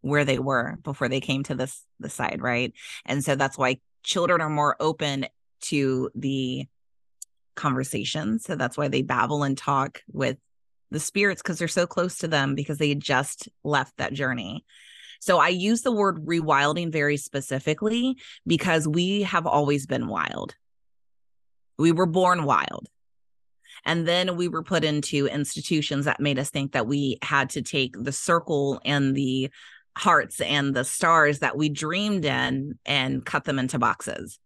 where 0.01 0.25
they 0.25 0.39
were 0.39 0.77
before 0.84 1.10
they 1.10 1.20
came 1.20 1.44
to 1.44 1.56
this 1.56 1.84
the 2.00 2.10
side, 2.10 2.42
right? 2.42 2.74
And 3.06 3.24
so 3.24 3.36
that's 3.36 3.58
why 3.58 3.80
children 4.04 4.42
are 4.42 4.50
more 4.50 4.75
open 4.80 5.25
to 5.62 6.10
the 6.13 6.68
conversation. 7.56 8.39
So 8.39 8.56
that's 8.56 8.77
why 8.77 8.88
they 8.88 9.01
babble 9.01 9.44
and 9.44 9.58
talk 9.58 10.04
with 10.12 10.38
the 10.92 11.00
spirits 11.00 11.42
because 11.42 11.58
they're 11.58 11.68
so 11.68 11.88
close 11.88 12.20
to 12.20 12.27
them 12.27 12.54
because 12.54 12.77
they 12.77 12.94
just 12.94 13.50
left 13.63 13.98
that 13.98 14.13
journey. 14.13 14.63
So 15.20 15.39
I 15.39 15.48
use 15.48 15.82
the 15.82 15.92
word 15.92 16.25
rewilding 16.25 16.92
very 16.92 17.18
specifically 17.18 18.18
because 18.46 18.88
we 18.88 19.24
have 19.24 19.48
always 19.48 19.88
been 19.88 20.08
wild. 20.08 20.56
We 21.80 21.92
were 21.92 22.06
born 22.06 22.44
wild. 22.44 22.88
And 23.86 24.08
then 24.08 24.36
we 24.36 24.48
were 24.48 24.63
put 24.63 24.84
into 24.84 25.27
institutions 25.27 26.06
that 26.06 26.20
made 26.20 26.39
us 26.39 26.50
think 26.50 26.72
that 26.72 26.88
we 26.88 27.20
had 27.22 27.51
to 27.51 27.62
take 27.62 27.96
the 27.98 28.12
circle 28.12 28.82
and 28.84 29.15
the 29.15 29.51
hearts 29.98 30.42
and 30.42 30.74
the 30.74 30.84
stars 30.84 31.39
that 31.39 31.56
we 31.56 31.70
dreamed 31.70 32.25
in 32.25 32.77
and 32.86 33.25
cut 33.25 33.44
them 33.46 33.60
into 33.60 33.80
boxes. 33.80 34.39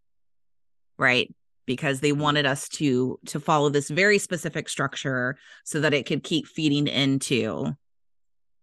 Right? 0.97 1.33
Because 1.65 2.01
they 2.01 2.11
mm-hmm. 2.11 2.21
wanted 2.21 2.45
us 2.45 2.67
to 2.69 3.19
to 3.27 3.39
follow 3.39 3.69
this 3.69 3.89
very 3.89 4.17
specific 4.17 4.67
structure 4.67 5.37
so 5.63 5.79
that 5.79 5.93
it 5.93 6.05
could 6.05 6.23
keep 6.23 6.45
feeding 6.45 6.87
into 6.87 7.75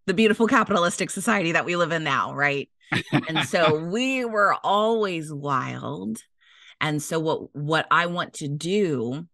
the 0.07 0.15
beautiful 0.15 0.47
capitalistic 0.47 1.11
society 1.11 1.53
that 1.53 1.65
we 1.65 1.77
live 1.77 1.93
in 1.93 2.05
now, 2.05 2.35
right? 2.35 2.69
and 3.29 3.47
so 3.47 3.79
we 3.91 4.25
were 4.25 4.55
always 4.63 5.33
wild. 5.33 6.19
And 6.81 7.03
so 7.03 7.19
what 7.19 7.55
what 7.55 7.87
I 7.91 8.07
want 8.07 8.35
to 8.35 8.49
do 8.49 9.27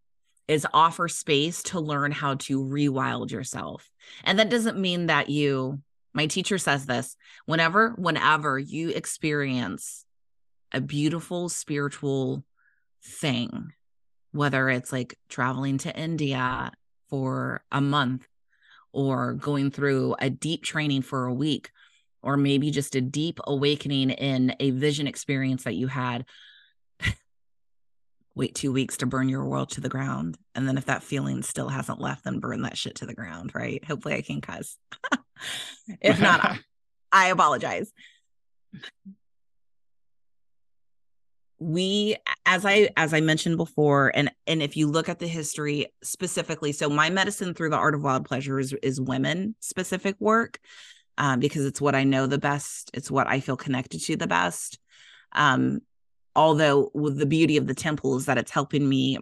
is 0.48 0.66
offer 0.72 1.08
space 1.08 1.62
to 1.62 1.80
learn 1.80 2.12
how 2.12 2.34
to 2.34 2.60
rewild 2.60 3.30
yourself. 3.30 3.90
And 4.24 4.38
that 4.38 4.50
doesn't 4.50 4.78
mean 4.78 5.06
that 5.06 5.28
you 5.28 5.80
my 6.14 6.26
teacher 6.26 6.58
says 6.58 6.86
this, 6.86 7.16
whenever 7.46 7.90
whenever 7.96 8.58
you 8.58 8.90
experience 8.90 10.04
a 10.70 10.80
beautiful 10.80 11.48
spiritual 11.48 12.44
thing, 13.02 13.72
whether 14.32 14.68
it's 14.68 14.92
like 14.92 15.18
traveling 15.28 15.78
to 15.78 15.96
India 15.98 16.70
for 17.08 17.62
a 17.70 17.80
month 17.80 18.26
or 18.92 19.34
going 19.34 19.70
through 19.70 20.14
a 20.18 20.28
deep 20.28 20.62
training 20.62 21.02
for 21.02 21.26
a 21.26 21.34
week, 21.34 21.70
or 22.22 22.36
maybe 22.36 22.70
just 22.70 22.94
a 22.94 23.00
deep 23.00 23.40
awakening 23.44 24.10
in 24.10 24.54
a 24.60 24.70
vision 24.70 25.06
experience 25.06 25.64
that 25.64 25.74
you 25.74 25.86
had. 25.86 26.26
Wait 28.34 28.54
two 28.54 28.72
weeks 28.72 28.96
to 28.98 29.06
burn 29.06 29.28
your 29.28 29.44
world 29.44 29.70
to 29.70 29.80
the 29.80 29.88
ground. 29.88 30.38
And 30.54 30.66
then 30.66 30.78
if 30.78 30.86
that 30.86 31.02
feeling 31.02 31.42
still 31.42 31.68
hasn't 31.68 32.00
left, 32.00 32.24
then 32.24 32.40
burn 32.40 32.62
that 32.62 32.78
shit 32.78 32.96
to 32.96 33.06
the 33.06 33.14
ground, 33.14 33.52
right? 33.54 33.84
Hopefully 33.84 34.14
I 34.14 34.22
can 34.22 34.40
cuss. 34.40 34.76
if 36.00 36.20
not, 36.20 36.58
I 37.12 37.28
apologize 37.28 37.92
we 41.62 42.16
as 42.44 42.64
i 42.64 42.88
as 42.96 43.14
i 43.14 43.20
mentioned 43.20 43.56
before 43.56 44.10
and 44.16 44.32
and 44.48 44.60
if 44.62 44.76
you 44.76 44.88
look 44.88 45.08
at 45.08 45.20
the 45.20 45.28
history 45.28 45.86
specifically 46.02 46.72
so 46.72 46.88
my 46.88 47.08
medicine 47.08 47.54
through 47.54 47.70
the 47.70 47.76
art 47.76 47.94
of 47.94 48.02
wild 48.02 48.24
pleasure 48.24 48.58
is 48.58 48.72
is 48.82 49.00
women 49.00 49.54
specific 49.60 50.16
work 50.18 50.58
um, 51.18 51.38
because 51.38 51.64
it's 51.64 51.80
what 51.80 51.94
i 51.94 52.02
know 52.02 52.26
the 52.26 52.38
best 52.38 52.90
it's 52.94 53.10
what 53.10 53.28
i 53.28 53.38
feel 53.38 53.56
connected 53.56 54.02
to 54.02 54.16
the 54.16 54.26
best 54.26 54.78
um, 55.34 55.80
although 56.34 56.90
with 56.94 57.18
the 57.18 57.26
beauty 57.26 57.56
of 57.56 57.66
the 57.66 57.74
temple 57.74 58.16
is 58.16 58.26
that 58.26 58.38
it's 58.38 58.50
helping 58.50 58.88
me 58.88 59.18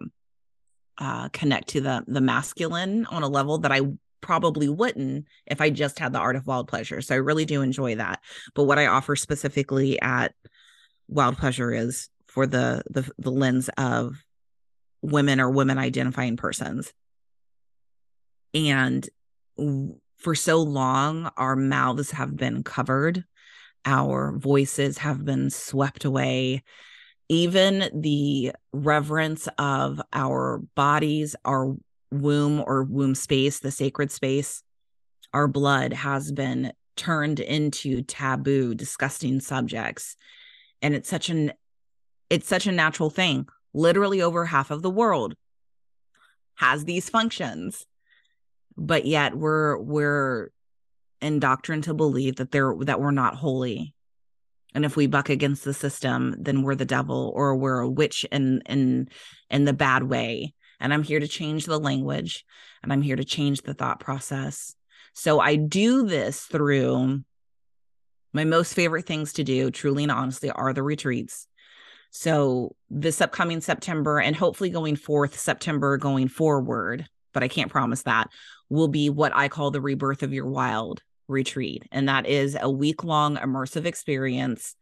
uh, 0.97 1.29
connect 1.29 1.69
to 1.69 1.81
the 1.81 2.03
the 2.07 2.21
masculine 2.21 3.05
on 3.07 3.23
a 3.23 3.27
level 3.27 3.57
that 3.57 3.71
i 3.71 3.81
probably 4.21 4.69
wouldn't 4.69 5.25
if 5.47 5.61
i 5.61 5.69
just 5.69 5.97
had 5.97 6.13
the 6.13 6.19
art 6.19 6.35
of 6.35 6.45
wild 6.45 6.67
pleasure. 6.67 7.01
So 7.01 7.15
i 7.15 7.17
really 7.17 7.45
do 7.45 7.61
enjoy 7.61 7.95
that. 7.95 8.21
But 8.53 8.63
what 8.63 8.77
i 8.77 8.85
offer 8.85 9.15
specifically 9.15 9.99
at 10.01 10.33
wild 11.07 11.37
pleasure 11.37 11.71
is 11.73 12.09
for 12.27 12.45
the 12.45 12.83
the, 12.89 13.09
the 13.17 13.31
lens 13.31 13.69
of 13.77 14.23
women 15.01 15.39
or 15.39 15.49
women 15.49 15.77
identifying 15.79 16.37
persons. 16.37 16.93
And 18.53 19.07
for 20.17 20.35
so 20.35 20.61
long 20.61 21.31
our 21.35 21.55
mouths 21.55 22.11
have 22.11 22.35
been 22.35 22.63
covered 22.63 23.25
our 23.85 24.37
voices 24.37 24.99
have 24.99 25.25
been 25.25 25.49
swept 25.49 26.05
away 26.05 26.63
even 27.31 27.89
the 28.01 28.51
reverence 28.73 29.47
of 29.57 30.01
our 30.13 30.61
bodies 30.75 31.35
our 31.45 31.75
womb 32.11 32.63
or 32.67 32.83
womb 32.83 33.15
space 33.15 33.59
the 33.59 33.71
sacred 33.71 34.11
space 34.11 34.63
our 35.33 35.47
blood 35.47 35.93
has 35.93 36.31
been 36.31 36.73
turned 36.97 37.39
into 37.39 38.01
taboo 38.01 38.75
disgusting 38.75 39.39
subjects 39.39 40.17
and 40.81 40.93
it's 40.93 41.09
such 41.09 41.29
an 41.29 41.53
it's 42.31 42.47
such 42.47 42.65
a 42.65 42.71
natural 42.71 43.09
thing. 43.09 43.47
Literally 43.73 44.21
over 44.21 44.45
half 44.45 44.71
of 44.71 44.81
the 44.81 44.89
world 44.89 45.35
has 46.55 46.85
these 46.85 47.09
functions. 47.09 47.85
But 48.77 49.05
yet 49.05 49.35
we're 49.35 49.77
we're 49.77 50.49
indoctrined 51.21 51.83
to 51.83 51.93
believe 51.93 52.37
that 52.37 52.51
they're 52.51 52.73
that 52.81 53.01
we're 53.01 53.11
not 53.11 53.35
holy. 53.35 53.93
And 54.73 54.85
if 54.85 54.95
we 54.95 55.07
buck 55.07 55.29
against 55.29 55.63
the 55.63 55.73
system, 55.73 56.35
then 56.39 56.61
we're 56.61 56.75
the 56.75 56.85
devil 56.85 57.31
or 57.35 57.55
we're 57.55 57.79
a 57.79 57.89
witch 57.89 58.25
in 58.31 58.61
in 58.65 59.09
in 59.49 59.65
the 59.65 59.73
bad 59.73 60.03
way. 60.03 60.53
And 60.79 60.93
I'm 60.93 61.03
here 61.03 61.19
to 61.19 61.27
change 61.27 61.65
the 61.65 61.79
language 61.79 62.45
and 62.81 62.91
I'm 62.91 63.01
here 63.01 63.15
to 63.15 63.23
change 63.23 63.61
the 63.61 63.73
thought 63.73 63.99
process. 63.99 64.75
So 65.13 65.39
I 65.39 65.55
do 65.55 66.07
this 66.07 66.41
through 66.41 67.23
my 68.33 68.45
most 68.45 68.73
favorite 68.73 69.05
things 69.05 69.33
to 69.33 69.43
do, 69.43 69.71
truly 69.71 70.03
and 70.03 70.11
honestly, 70.11 70.49
are 70.49 70.73
the 70.73 70.83
retreats. 70.83 71.47
So 72.11 72.75
this 72.89 73.21
upcoming 73.21 73.61
September 73.61 74.19
and 74.19 74.35
hopefully 74.35 74.69
going 74.69 74.95
forth 74.95 75.37
September 75.37 75.97
going 75.97 76.27
forward, 76.27 77.07
but 77.33 77.43
I 77.43 77.47
can't 77.47 77.71
promise 77.71 78.03
that, 78.03 78.29
will 78.69 78.87
be 78.87 79.09
what 79.09 79.35
I 79.35 79.47
call 79.49 79.71
the 79.71 79.81
rebirth 79.81 80.23
of 80.23 80.33
your 80.33 80.47
wild 80.47 81.01
retreat. 81.27 81.87
And 81.91 82.09
that 82.09 82.25
is 82.25 82.57
a 82.59 82.69
week 82.69 83.03
long 83.03 83.37
immersive 83.37 83.85
experience. 83.85 84.75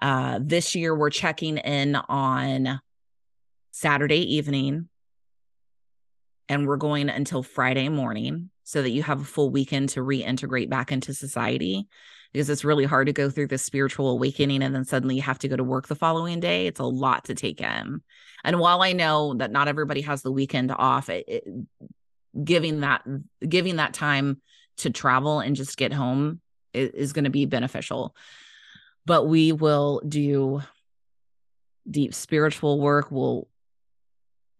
Uh, 0.00 0.38
this 0.42 0.74
year, 0.74 0.94
we're 0.94 1.10
checking 1.10 1.58
in 1.58 1.96
on 1.96 2.80
Saturday 3.72 4.36
evening 4.36 4.88
and 6.48 6.66
we're 6.66 6.76
going 6.76 7.08
until 7.08 7.42
Friday 7.42 7.88
morning 7.88 8.50
so 8.64 8.82
that 8.82 8.90
you 8.90 9.02
have 9.02 9.20
a 9.20 9.24
full 9.24 9.50
weekend 9.50 9.90
to 9.90 10.00
reintegrate 10.00 10.68
back 10.68 10.92
into 10.92 11.14
society 11.14 11.86
because 12.32 12.50
it's 12.50 12.64
really 12.64 12.84
hard 12.84 13.06
to 13.06 13.12
go 13.12 13.30
through 13.30 13.46
this 13.46 13.64
spiritual 13.64 14.10
awakening 14.10 14.62
and 14.62 14.74
then 14.74 14.84
suddenly 14.84 15.16
you 15.16 15.22
have 15.22 15.38
to 15.38 15.48
go 15.48 15.56
to 15.56 15.64
work 15.64 15.88
the 15.88 15.94
following 15.94 16.40
day. 16.40 16.66
It's 16.66 16.80
a 16.80 16.84
lot 16.84 17.24
to 17.24 17.34
take 17.34 17.60
in. 17.60 18.02
And 18.44 18.60
while 18.60 18.82
I 18.82 18.92
know 18.92 19.34
that 19.34 19.50
not 19.50 19.68
everybody 19.68 20.02
has 20.02 20.22
the 20.22 20.32
weekend 20.32 20.70
off, 20.70 21.08
it, 21.08 21.24
it, 21.28 21.44
giving 22.44 22.80
that 22.80 23.02
giving 23.46 23.76
that 23.76 23.94
time 23.94 24.40
to 24.78 24.90
travel 24.90 25.40
and 25.40 25.56
just 25.56 25.76
get 25.76 25.92
home 25.92 26.40
is, 26.72 26.90
is 26.90 27.12
going 27.12 27.24
to 27.24 27.30
be 27.30 27.46
beneficial. 27.46 28.14
But 29.06 29.24
we 29.24 29.52
will 29.52 30.02
do 30.06 30.62
deep 31.90 32.14
spiritual 32.14 32.80
work. 32.80 33.10
We'll 33.10 33.48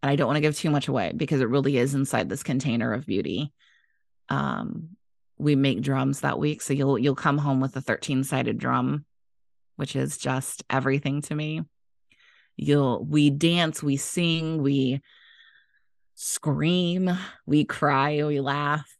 and 0.03 0.11
I 0.11 0.17
don't 0.17 0.29
want 0.29 0.37
to 0.37 0.43
give 0.43 0.57
too 0.57 0.71
much 0.71 0.89
away 0.89 1.13
because 1.17 1.41
it 1.41 1.49
really 1.49 1.77
is 1.77 1.95
inside 1.95 2.29
this 2.29 2.43
container 2.43 2.93
of 2.93 3.07
beauty. 3.07 3.53
Um, 4.29 4.91
we 5.39 5.57
make 5.57 5.83
drums 5.83 6.21
that 6.21 6.39
week. 6.39 6.63
So 6.63 6.73
you'll 6.73 6.99
you'll 6.99 7.15
come 7.15 7.39
home 7.39 7.61
with 7.61 7.77
a 7.77 7.81
13 7.81 8.25
sided 8.25 8.59
drum, 8.59 9.05
which 9.77 9.97
is 9.97 10.19
just 10.19 10.65
everything 10.71 11.23
to 11.23 11.35
me. 11.35 11.63
You'll 12.57 13.05
we 13.05 13.31
dance, 13.31 13.83
we 13.83 13.97
sing, 13.97 14.63
we 14.63 15.01
scream, 16.15 17.17
we 17.47 17.65
cry, 17.65 18.23
we 18.25 18.41
laugh. 18.41 18.98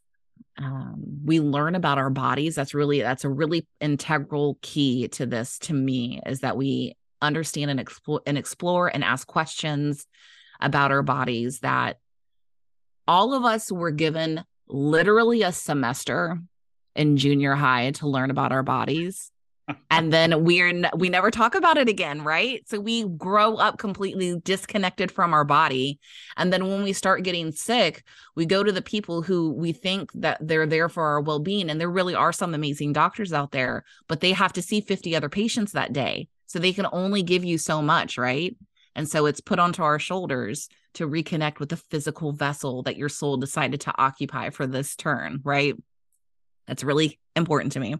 Um, 0.59 1.21
we 1.23 1.39
learn 1.39 1.75
about 1.75 1.97
our 1.97 2.09
bodies. 2.09 2.55
That's 2.55 2.73
really 2.73 3.01
that's 3.01 3.23
a 3.23 3.29
really 3.29 3.65
integral 3.79 4.57
key 4.61 5.07
to 5.09 5.25
this 5.25 5.57
to 5.59 5.73
me 5.73 6.21
is 6.25 6.41
that 6.41 6.57
we 6.57 6.97
understand 7.21 7.71
and 7.71 7.79
explore 7.79 8.21
and 8.25 8.37
explore 8.37 8.87
and 8.87 9.03
ask 9.03 9.25
questions 9.25 10.05
about 10.59 10.91
our 10.91 11.03
bodies 11.03 11.59
that 11.59 11.97
all 13.07 13.33
of 13.33 13.45
us 13.45 13.71
were 13.71 13.91
given 13.91 14.43
literally 14.67 15.41
a 15.43 15.51
semester 15.51 16.37
in 16.95 17.17
junior 17.17 17.55
high 17.55 17.91
to 17.91 18.07
learn 18.07 18.29
about 18.29 18.51
our 18.51 18.63
bodies 18.63 19.31
and 19.91 20.13
then 20.13 20.43
we're 20.43 20.89
we 20.95 21.09
never 21.09 21.31
talk 21.31 21.55
about 21.55 21.77
it 21.77 21.89
again 21.89 22.23
right? 22.23 22.67
So 22.67 22.79
we 22.79 23.03
grow 23.03 23.55
up 23.55 23.77
completely 23.77 24.39
disconnected 24.43 25.11
from 25.11 25.33
our 25.33 25.43
body. 25.43 25.99
And 26.37 26.51
then 26.51 26.67
when 26.67 26.83
we 26.83 26.93
start 26.93 27.23
getting 27.23 27.51
sick 27.51 28.03
we 28.35 28.45
go 28.45 28.63
to 28.63 28.71
the 28.71 28.81
people 28.81 29.21
who 29.21 29.51
we 29.51 29.71
think 29.71 30.11
that 30.13 30.37
they're 30.41 30.67
there 30.67 30.89
for 30.89 31.03
our 31.03 31.21
well-being. 31.21 31.69
And 31.69 31.79
there 31.79 31.89
really 31.89 32.15
are 32.15 32.33
some 32.33 32.53
amazing 32.53 32.93
doctors 32.93 33.33
out 33.33 33.51
there 33.51 33.83
but 34.07 34.19
they 34.21 34.33
have 34.33 34.53
to 34.53 34.61
see 34.61 34.81
50 34.81 35.15
other 35.15 35.29
patients 35.29 35.71
that 35.73 35.93
day. 35.93 36.27
So 36.47 36.59
they 36.59 36.73
can 36.73 36.87
only 36.91 37.23
give 37.23 37.43
you 37.43 37.57
so 37.57 37.81
much 37.81 38.17
right? 38.17 38.55
And 38.95 39.07
so 39.07 39.25
it's 39.27 39.41
put 39.41 39.59
onto 39.59 39.83
our 39.83 39.99
shoulders 39.99 40.67
to 40.95 41.07
reconnect 41.07 41.59
with 41.59 41.69
the 41.69 41.77
physical 41.77 42.31
vessel 42.31 42.83
that 42.83 42.97
your 42.97 43.09
soul 43.09 43.37
decided 43.37 43.81
to 43.81 43.93
occupy 43.97 44.49
for 44.49 44.65
this 44.65 44.95
turn, 44.95 45.39
right? 45.43 45.75
That's 46.67 46.83
really 46.83 47.19
important 47.35 47.73
to 47.73 47.79
me. 47.79 47.95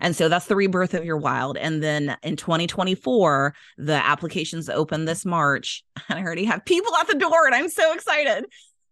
And 0.00 0.14
so 0.14 0.28
that's 0.28 0.46
the 0.46 0.56
rebirth 0.56 0.94
of 0.94 1.04
your 1.04 1.16
wild. 1.16 1.56
And 1.56 1.82
then 1.82 2.16
in 2.22 2.36
2024, 2.36 3.54
the 3.78 3.94
applications 3.94 4.68
open 4.68 5.04
this 5.04 5.24
March. 5.24 5.82
And 6.08 6.18
I 6.20 6.22
already 6.22 6.44
have 6.44 6.64
people 6.64 6.94
at 6.94 7.08
the 7.08 7.16
door, 7.16 7.46
and 7.46 7.54
I'm 7.54 7.68
so 7.68 7.92
excited. 7.92 8.46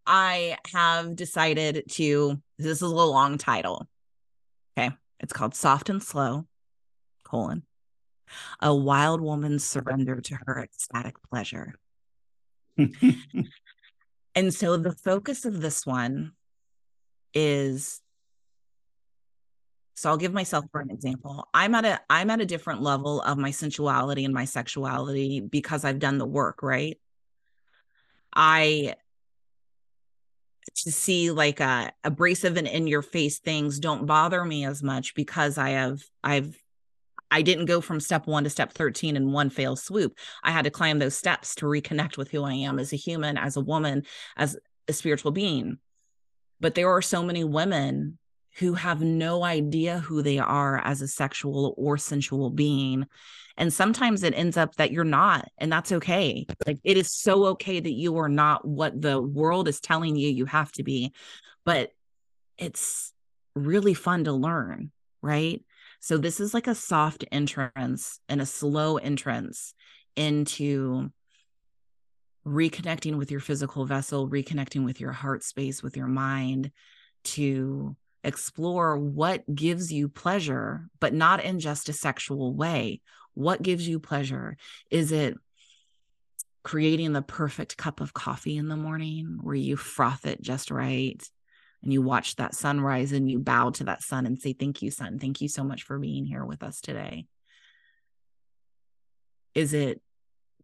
I 0.04 0.58
have 0.72 1.14
decided 1.14 1.84
to, 1.92 2.42
this 2.58 2.66
is 2.66 2.82
a 2.82 2.88
long 2.88 3.38
title. 3.38 3.86
Okay. 4.76 4.90
It's 5.20 5.32
called 5.32 5.54
Soft 5.54 5.90
and 5.90 6.02
Slow 6.02 6.46
colon 7.22 7.62
a 8.60 8.74
wild 8.74 9.20
woman's 9.20 9.64
surrender 9.64 10.20
to 10.20 10.38
her 10.46 10.62
ecstatic 10.62 11.14
pleasure. 11.30 11.74
and 14.34 14.52
so 14.52 14.76
the 14.76 14.92
focus 14.92 15.44
of 15.44 15.60
this 15.60 15.86
one 15.86 16.32
is 17.32 18.00
so 19.94 20.10
I'll 20.10 20.16
give 20.16 20.32
myself 20.32 20.64
for 20.72 20.80
an 20.80 20.90
example. 20.90 21.48
I'm 21.54 21.74
at 21.74 21.84
a 21.84 22.00
I'm 22.10 22.30
at 22.30 22.40
a 22.40 22.46
different 22.46 22.82
level 22.82 23.20
of 23.22 23.38
my 23.38 23.50
sensuality 23.50 24.24
and 24.24 24.34
my 24.34 24.44
sexuality 24.44 25.40
because 25.40 25.84
I've 25.84 26.00
done 26.00 26.18
the 26.18 26.26
work, 26.26 26.62
right? 26.62 26.98
I 28.34 28.94
to 30.76 30.90
see 30.90 31.30
like 31.30 31.60
a 31.60 31.92
abrasive 32.02 32.56
and 32.56 32.66
in 32.66 32.86
your 32.86 33.02
face 33.02 33.38
things 33.38 33.78
don't 33.78 34.06
bother 34.06 34.44
me 34.44 34.64
as 34.64 34.82
much 34.82 35.14
because 35.14 35.58
I 35.58 35.70
have 35.70 36.02
I've 36.22 36.58
I 37.30 37.42
didn't 37.42 37.66
go 37.66 37.80
from 37.80 38.00
step 38.00 38.26
one 38.26 38.44
to 38.44 38.50
step 38.50 38.72
13 38.72 39.16
in 39.16 39.32
one 39.32 39.50
fail 39.50 39.74
swoop. 39.76 40.18
I 40.42 40.52
had 40.52 40.64
to 40.64 40.70
climb 40.70 40.98
those 40.98 41.16
steps 41.16 41.54
to 41.56 41.66
reconnect 41.66 42.16
with 42.16 42.30
who 42.30 42.44
I 42.44 42.52
am 42.52 42.78
as 42.78 42.92
a 42.92 42.96
human, 42.96 43.36
as 43.36 43.56
a 43.56 43.60
woman, 43.60 44.04
as 44.36 44.56
a 44.86 44.92
spiritual 44.92 45.32
being. 45.32 45.78
But 46.60 46.76
there 46.76 46.90
are 46.90 47.02
so 47.02 47.24
many 47.24 47.42
women 47.42 48.18
who 48.56 48.74
have 48.74 49.00
no 49.00 49.42
idea 49.44 49.98
who 49.98 50.22
they 50.22 50.38
are 50.38 50.78
as 50.84 51.02
a 51.02 51.08
sexual 51.08 51.74
or 51.76 51.98
sensual 51.98 52.50
being. 52.50 53.06
And 53.56 53.72
sometimes 53.72 54.22
it 54.22 54.34
ends 54.36 54.56
up 54.56 54.74
that 54.76 54.92
you're 54.92 55.04
not, 55.04 55.48
and 55.58 55.72
that's 55.72 55.92
okay. 55.92 56.46
Like 56.66 56.78
it 56.84 56.96
is 56.96 57.12
so 57.12 57.46
okay 57.46 57.80
that 57.80 57.92
you 57.92 58.16
are 58.18 58.28
not 58.28 58.66
what 58.66 59.00
the 59.00 59.20
world 59.20 59.68
is 59.68 59.80
telling 59.80 60.16
you 60.16 60.28
you 60.28 60.46
have 60.46 60.72
to 60.72 60.82
be. 60.82 61.12
But 61.64 61.90
it's 62.58 63.12
really 63.54 63.94
fun 63.94 64.24
to 64.24 64.32
learn, 64.32 64.90
right? 65.22 65.64
So 66.00 66.18
this 66.18 66.38
is 66.40 66.52
like 66.52 66.66
a 66.66 66.74
soft 66.74 67.24
entrance 67.32 68.20
and 68.28 68.40
a 68.40 68.46
slow 68.46 68.98
entrance 68.98 69.74
into 70.16 71.10
reconnecting 72.46 73.16
with 73.16 73.30
your 73.30 73.40
physical 73.40 73.86
vessel, 73.86 74.28
reconnecting 74.28 74.84
with 74.84 75.00
your 75.00 75.12
heart 75.12 75.42
space, 75.42 75.82
with 75.82 75.96
your 75.96 76.08
mind 76.08 76.70
to 77.24 77.96
explore 78.24 78.96
what 78.98 79.42
gives 79.54 79.92
you 79.92 80.08
pleasure, 80.08 80.88
but 81.00 81.14
not 81.14 81.44
in 81.44 81.60
just 81.60 81.88
a 81.88 81.92
sexual 81.92 82.54
way. 82.54 83.00
What 83.34 83.62
gives 83.62 83.86
you 83.86 84.00
pleasure? 84.00 84.56
Is 84.90 85.12
it 85.12 85.36
creating 86.62 87.12
the 87.12 87.22
perfect 87.22 87.76
cup 87.76 88.00
of 88.00 88.14
coffee 88.14 88.56
in 88.56 88.68
the 88.68 88.76
morning 88.76 89.38
where 89.42 89.54
you 89.54 89.76
froth 89.76 90.26
it 90.26 90.40
just 90.40 90.70
right? 90.70 91.22
and 91.84 91.92
you 91.92 92.02
watch 92.02 92.36
that 92.36 92.54
sunrise 92.54 93.12
and 93.12 93.30
you 93.30 93.38
bow 93.38 93.70
to 93.70 93.84
that 93.84 94.02
sun 94.02 94.26
and 94.26 94.40
say, 94.40 94.54
Thank 94.54 94.82
you, 94.82 94.90
sun. 94.90 95.18
Thank 95.18 95.40
you 95.40 95.48
so 95.48 95.62
much 95.62 95.82
for 95.82 95.98
being 95.98 96.24
here 96.24 96.44
with 96.44 96.62
us 96.62 96.80
today? 96.80 97.26
Is 99.54 99.74
it 99.74 100.00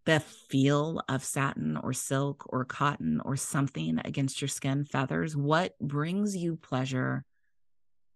the 0.07 0.21
feel 0.21 1.03
of 1.09 1.23
satin 1.23 1.77
or 1.77 1.93
silk 1.93 2.45
or 2.49 2.65
cotton 2.65 3.21
or 3.23 3.37
something 3.37 4.01
against 4.03 4.41
your 4.41 4.49
skin, 4.49 4.87
feathers? 4.87 5.37
What 5.37 5.79
brings 5.79 6.35
you 6.35 6.57
pleasure 6.57 7.25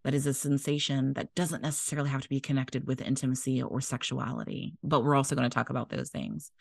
that 0.05 0.13
is 0.13 0.27
a 0.27 0.33
sensation 0.35 1.13
that 1.13 1.33
doesn't 1.33 1.63
necessarily 1.63 2.11
have 2.11 2.21
to 2.21 2.29
be 2.29 2.39
connected 2.39 2.85
with 2.85 3.01
intimacy 3.01 3.61
or 3.61 3.81
sexuality? 3.81 4.75
But 4.83 5.03
we're 5.03 5.15
also 5.15 5.35
going 5.35 5.49
to 5.49 5.53
talk 5.53 5.71
about 5.71 5.89
those 5.89 6.11
things. 6.11 6.51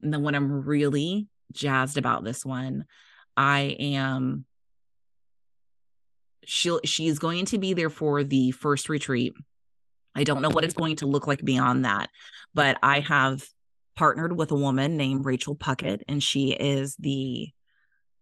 And 0.00 0.14
then 0.14 0.22
when 0.22 0.36
I'm 0.36 0.64
really 0.64 1.26
jazzed 1.52 1.98
about 1.98 2.22
this 2.22 2.46
one, 2.46 2.84
I 3.36 3.76
am 3.80 4.44
she'll 6.44 6.80
she's 6.84 7.18
going 7.18 7.46
to 7.46 7.58
be 7.58 7.74
there 7.74 7.90
for 7.90 8.22
the 8.22 8.52
first 8.52 8.88
retreat. 8.88 9.34
I 10.14 10.22
don't 10.22 10.40
know 10.40 10.50
what 10.50 10.62
it's 10.62 10.74
going 10.74 10.96
to 10.96 11.06
look 11.06 11.26
like 11.26 11.44
beyond 11.44 11.84
that, 11.84 12.10
but 12.54 12.78
I 12.80 13.00
have 13.00 13.44
partnered 13.96 14.36
with 14.36 14.52
a 14.52 14.56
woman 14.56 14.96
named 14.96 15.24
Rachel 15.24 15.56
Puckett, 15.56 16.02
and 16.06 16.22
she 16.22 16.52
is 16.52 16.94
the 16.96 17.48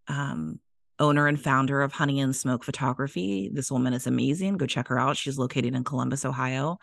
um, 0.09 0.61
owner 1.03 1.27
and 1.27 1.38
founder 1.38 1.83
of 1.83 1.93
Honey 1.93 2.21
and 2.21 2.35
Smoke 2.35 2.62
Photography. 2.62 3.51
This 3.53 3.73
woman 3.73 3.93
is 3.93 4.07
amazing. 4.07 4.57
Go 4.57 4.67
check 4.67 4.87
her 4.87 5.01
out. 5.01 5.17
She's 5.17 5.37
located 5.37 5.75
in 5.75 5.83
Columbus, 5.83 6.25
Ohio. 6.25 6.79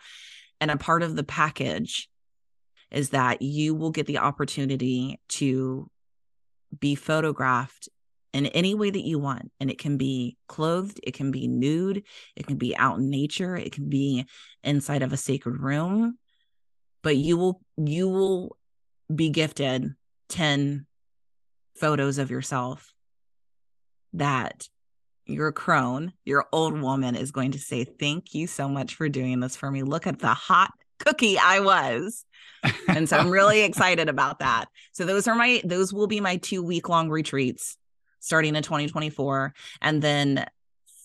And 0.60 0.70
a 0.70 0.76
part 0.76 1.02
of 1.02 1.16
the 1.16 1.24
package 1.24 2.06
is 2.90 3.10
that 3.10 3.40
you 3.40 3.74
will 3.74 3.90
get 3.90 4.06
the 4.06 4.18
opportunity 4.18 5.18
to 5.28 5.90
be 6.78 6.94
photographed 6.94 7.88
in 8.34 8.44
any 8.46 8.74
way 8.74 8.90
that 8.90 9.06
you 9.06 9.18
want. 9.18 9.50
And 9.58 9.70
it 9.70 9.78
can 9.78 9.96
be 9.96 10.36
clothed, 10.48 11.00
it 11.02 11.14
can 11.14 11.30
be 11.30 11.48
nude, 11.48 12.04
it 12.36 12.46
can 12.46 12.56
be 12.56 12.76
out 12.76 12.98
in 12.98 13.08
nature, 13.08 13.56
it 13.56 13.72
can 13.72 13.88
be 13.88 14.26
inside 14.62 15.02
of 15.02 15.14
a 15.14 15.16
sacred 15.16 15.60
room. 15.60 16.18
But 17.02 17.16
you 17.16 17.38
will 17.38 17.62
you 17.78 18.06
will 18.06 18.58
be 19.12 19.30
gifted 19.30 19.94
10 20.28 20.86
photos 21.74 22.18
of 22.18 22.30
yourself 22.30 22.92
that 24.14 24.68
your 25.26 25.52
crone, 25.52 26.12
your 26.24 26.46
old 26.52 26.80
woman 26.80 27.14
is 27.14 27.30
going 27.30 27.52
to 27.52 27.58
say, 27.58 27.84
Thank 27.84 28.34
you 28.34 28.46
so 28.46 28.68
much 28.68 28.94
for 28.94 29.08
doing 29.08 29.40
this 29.40 29.56
for 29.56 29.70
me. 29.70 29.82
Look 29.82 30.06
at 30.06 30.18
the 30.18 30.34
hot 30.34 30.72
cookie 30.98 31.38
I 31.38 31.60
was. 31.60 32.24
and 32.88 33.08
so 33.08 33.16
I'm 33.16 33.30
really 33.30 33.60
excited 33.62 34.08
about 34.08 34.40
that. 34.40 34.66
So 34.92 35.04
those 35.04 35.28
are 35.28 35.34
my 35.34 35.60
those 35.64 35.92
will 35.92 36.06
be 36.06 36.20
my 36.20 36.36
two 36.36 36.62
week 36.62 36.88
long 36.88 37.08
retreats 37.08 37.76
starting 38.20 38.54
in 38.54 38.62
2024. 38.62 39.54
And 39.80 40.02
then 40.02 40.46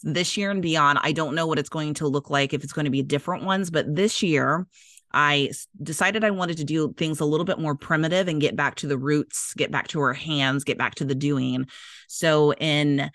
this 0.03 0.37
year 0.37 0.51
and 0.51 0.61
beyond, 0.61 0.99
I 1.01 1.13
don't 1.13 1.33
know 1.33 1.47
what 1.47 1.57
it's 1.57 1.69
going 1.69 1.95
to 1.95 2.07
look 2.07 2.29
like, 2.29 2.53
if 2.53 2.63
it's 2.63 2.73
going 2.73 2.85
to 2.85 2.91
be 2.91 3.01
different 3.01 3.43
ones, 3.43 3.71
but 3.71 3.93
this 3.95 4.21
year, 4.21 4.67
I 5.15 5.51
decided 5.82 6.25
I 6.25 6.32
wanted 6.32 6.58
to 6.58 6.65
do 6.65 6.93
things 6.93 7.21
a 7.21 7.25
little 7.25 7.45
bit 7.45 7.58
more 7.58 7.73
primitive 7.73 8.28
and 8.28 8.41
get 8.41 8.58
back 8.58 8.75
to 8.75 8.88
the 8.88 8.97
roots, 8.97 9.54
get 9.56 9.71
back 9.71 9.88
to 9.89 10.01
our 10.01 10.13
hands, 10.13 10.65
get 10.65 10.78
back 10.78 10.95
to 10.95 11.06
the 11.06 11.15
doing. 11.15 11.67
So 12.08 12.54
in 12.54 13.10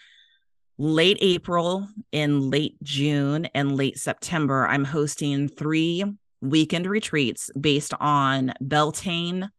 late 0.79 1.19
April, 1.21 1.87
in 2.11 2.49
late 2.49 2.83
June, 2.83 3.45
and 3.55 3.77
late 3.77 3.99
September, 3.99 4.67
I'm 4.67 4.85
hosting 4.85 5.47
three 5.49 6.05
weekend 6.41 6.87
retreats 6.87 7.51
based 7.61 7.93
on 8.01 8.55
Beltane, 8.63 9.51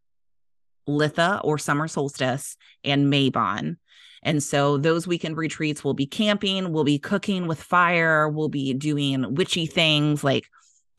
Litha 0.90 1.42
or 1.44 1.60
summer 1.60 1.88
solstice, 1.88 2.58
and 2.84 3.14
Mabon. 3.14 3.78
And 4.24 4.42
so 4.42 4.78
those 4.78 5.06
weekend 5.06 5.38
retreats 5.38 5.84
will 5.84 5.94
be 5.94 6.08
camping, 6.08 6.72
we'll 6.72 6.84
be 6.84 7.00
cooking 7.00 7.46
with 7.46 7.62
fire, 7.62 8.28
we'll 8.28 8.50
be 8.50 8.74
doing 8.74 9.36
witchy 9.36 9.68
things 9.68 10.24
like 10.24 10.48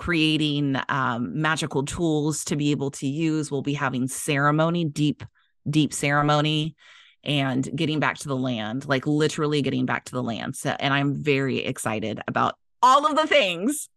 creating 0.02 0.76
um, 0.88 1.40
magical 1.40 1.84
tools 1.84 2.44
to 2.44 2.56
be 2.56 2.72
able 2.72 2.90
to 2.90 3.06
use. 3.06 3.52
We'll 3.52 3.62
be 3.62 3.74
having 3.74 4.08
ceremony, 4.08 4.84
deep, 4.84 5.22
deep 5.70 5.94
ceremony, 5.94 6.74
and 7.22 7.64
getting 7.76 8.00
back 8.00 8.18
to 8.18 8.26
the 8.26 8.36
land, 8.36 8.88
like 8.88 9.06
literally 9.06 9.62
getting 9.62 9.86
back 9.86 10.06
to 10.06 10.12
the 10.12 10.22
land. 10.22 10.56
So, 10.56 10.74
and 10.80 10.92
I'm 10.92 11.14
very 11.14 11.58
excited 11.58 12.20
about 12.26 12.56
all 12.82 13.06
of 13.06 13.14
the 13.14 13.28
things. 13.28 13.88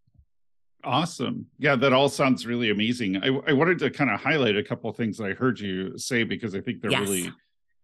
Awesome. 0.84 1.48
Yeah, 1.58 1.76
that 1.76 1.91
all 1.91 2.08
sounds 2.08 2.46
really 2.46 2.70
amazing. 2.70 3.18
I, 3.24 3.30
I 3.48 3.54
wanted 3.54 3.80
to 3.80 3.89
kind 3.89 4.12
of 4.12 4.22
highlight 4.22 4.56
a 4.58 4.63
couple 4.63 4.91
of 4.91 4.96
things 4.96 5.18
that 5.18 5.26
I 5.26 5.34
heard 5.34 5.60
you 5.60 5.98
say 5.98 6.22
because 6.22 6.54
I 6.54 6.62
think 6.62 6.82
they're 6.82 6.91
yes. 6.91 7.02
really 7.02 7.34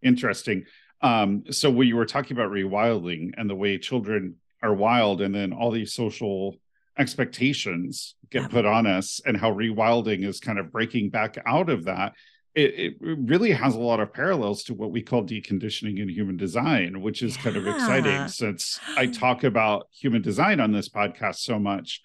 interesting. 0.03 0.65
Um, 1.01 1.45
so 1.49 1.71
when 1.71 1.87
you 1.87 1.95
were 1.95 2.05
talking 2.05 2.37
about 2.37 2.51
rewilding 2.51 3.31
and 3.35 3.49
the 3.49 3.55
way 3.55 3.79
children 3.79 4.35
are 4.61 4.75
wild, 4.75 5.21
and 5.21 5.33
then 5.33 5.53
all 5.53 5.71
these 5.71 5.95
social 5.95 6.57
expectations 6.97 8.15
get 8.29 8.43
yeah. 8.43 8.47
put 8.47 8.65
on 8.65 8.87
us, 8.87 9.21
and 9.25 9.37
how 9.37 9.51
rewilding 9.51 10.25
is 10.25 10.39
kind 10.39 10.59
of 10.59 10.71
breaking 10.71 11.09
back 11.09 11.37
out 11.45 11.69
of 11.69 11.85
that. 11.85 12.13
It, 12.53 12.73
it, 12.77 12.93
really 12.99 13.51
has 13.51 13.75
a 13.75 13.79
lot 13.79 14.01
of 14.01 14.13
parallels 14.13 14.63
to 14.63 14.73
what 14.73 14.91
we 14.91 15.01
call 15.01 15.23
deconditioning 15.23 16.01
in 16.01 16.09
human 16.09 16.35
design, 16.35 17.01
which 17.01 17.23
is 17.23 17.37
yeah. 17.37 17.43
kind 17.43 17.55
of 17.55 17.67
exciting 17.67 18.27
since 18.27 18.77
I 18.97 19.07
talk 19.07 19.45
about 19.45 19.87
human 19.93 20.21
design 20.21 20.59
on 20.59 20.73
this 20.73 20.89
podcast 20.89 21.37
so 21.37 21.59
much. 21.59 22.01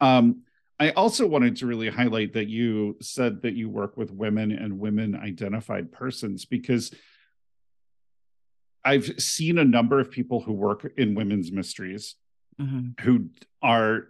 Um, 0.00 0.42
I 0.80 0.90
also 0.90 1.28
wanted 1.28 1.56
to 1.56 1.66
really 1.66 1.88
highlight 1.88 2.32
that 2.32 2.48
you 2.48 2.96
said 3.00 3.42
that 3.42 3.54
you 3.54 3.68
work 3.70 3.96
with 3.96 4.10
women 4.10 4.50
and 4.50 4.80
women 4.80 5.14
identified 5.14 5.92
persons 5.92 6.44
because 6.44 6.92
I've 8.84 9.20
seen 9.20 9.58
a 9.58 9.64
number 9.64 10.00
of 10.00 10.10
people 10.10 10.40
who 10.40 10.52
work 10.52 10.92
in 10.96 11.14
women's 11.14 11.52
mysteries 11.52 12.16
mm-hmm. 12.60 13.02
who 13.02 13.30
are 13.62 14.08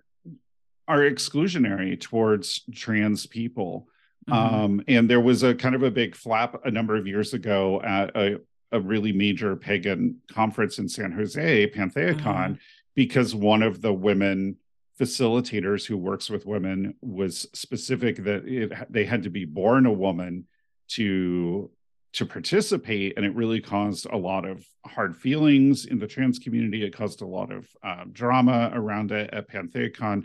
are 0.87 1.01
exclusionary 1.01 1.99
towards 2.01 2.63
trans 2.75 3.27
people. 3.27 3.89
Mm-hmm. 4.29 4.55
Um, 4.55 4.85
and 4.89 5.09
there 5.09 5.21
was 5.21 5.43
a 5.43 5.55
kind 5.55 5.75
of 5.75 5.83
a 5.83 5.91
big 5.91 6.15
flap 6.15 6.61
a 6.65 6.71
number 6.71 6.97
of 6.97 7.07
years 7.07 7.35
ago 7.35 7.81
at 7.83 8.15
a, 8.17 8.41
a 8.73 8.81
really 8.81 9.13
major 9.13 9.57
pagan 9.57 10.21
conference 10.31 10.79
in 10.79 10.89
San 10.89 11.13
Jose, 11.13 11.71
PantheaCon, 11.71 12.23
mm-hmm. 12.23 12.55
because 12.95 13.35
one 13.35 13.63
of 13.63 13.81
the 13.81 13.93
women 13.93 14.57
facilitators 14.99 15.85
who 15.85 15.97
works 15.97 16.31
with 16.31 16.47
women 16.47 16.95
was 17.01 17.49
specific 17.53 18.17
that 18.25 18.47
it, 18.47 18.73
they 18.91 19.05
had 19.05 19.25
to 19.25 19.31
be 19.31 19.45
born 19.45 19.87
a 19.87 19.93
woman 19.93 20.47
to 20.89 21.71
to 22.13 22.25
participate 22.25 23.15
and 23.17 23.27
it 23.27 23.35
really 23.35 23.61
caused 23.61 24.07
a 24.07 24.17
lot 24.17 24.45
of 24.45 24.65
hard 24.87 25.17
feelings 25.17 25.87
in 25.87 25.99
the 25.99 26.07
trans 26.07 26.39
community 26.39 26.85
it 26.85 26.95
caused 26.95 27.23
a 27.23 27.27
lot 27.27 27.51
of 27.51 27.67
uh, 27.83 28.05
drama 28.13 28.71
around 28.73 29.11
it 29.11 29.29
at 29.33 29.49
pantheacon 29.49 30.25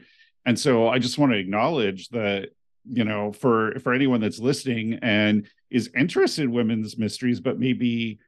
and 0.50 0.60
so 0.60 0.90
i 0.90 1.00
just 1.00 1.18
want 1.18 1.32
to 1.32 1.38
acknowledge 1.38 2.10
that 2.10 2.50
you 2.90 3.04
know, 3.04 3.32
for 3.32 3.80
for 3.80 3.94
anyone 3.94 4.20
that's 4.20 4.40
listening 4.40 5.00
and 5.02 5.48
is 5.70 5.90
interested 5.96 6.44
in 6.44 6.52
women's 6.52 6.98
mysteries, 6.98 7.40
but 7.40 7.60
maybe 7.60 8.20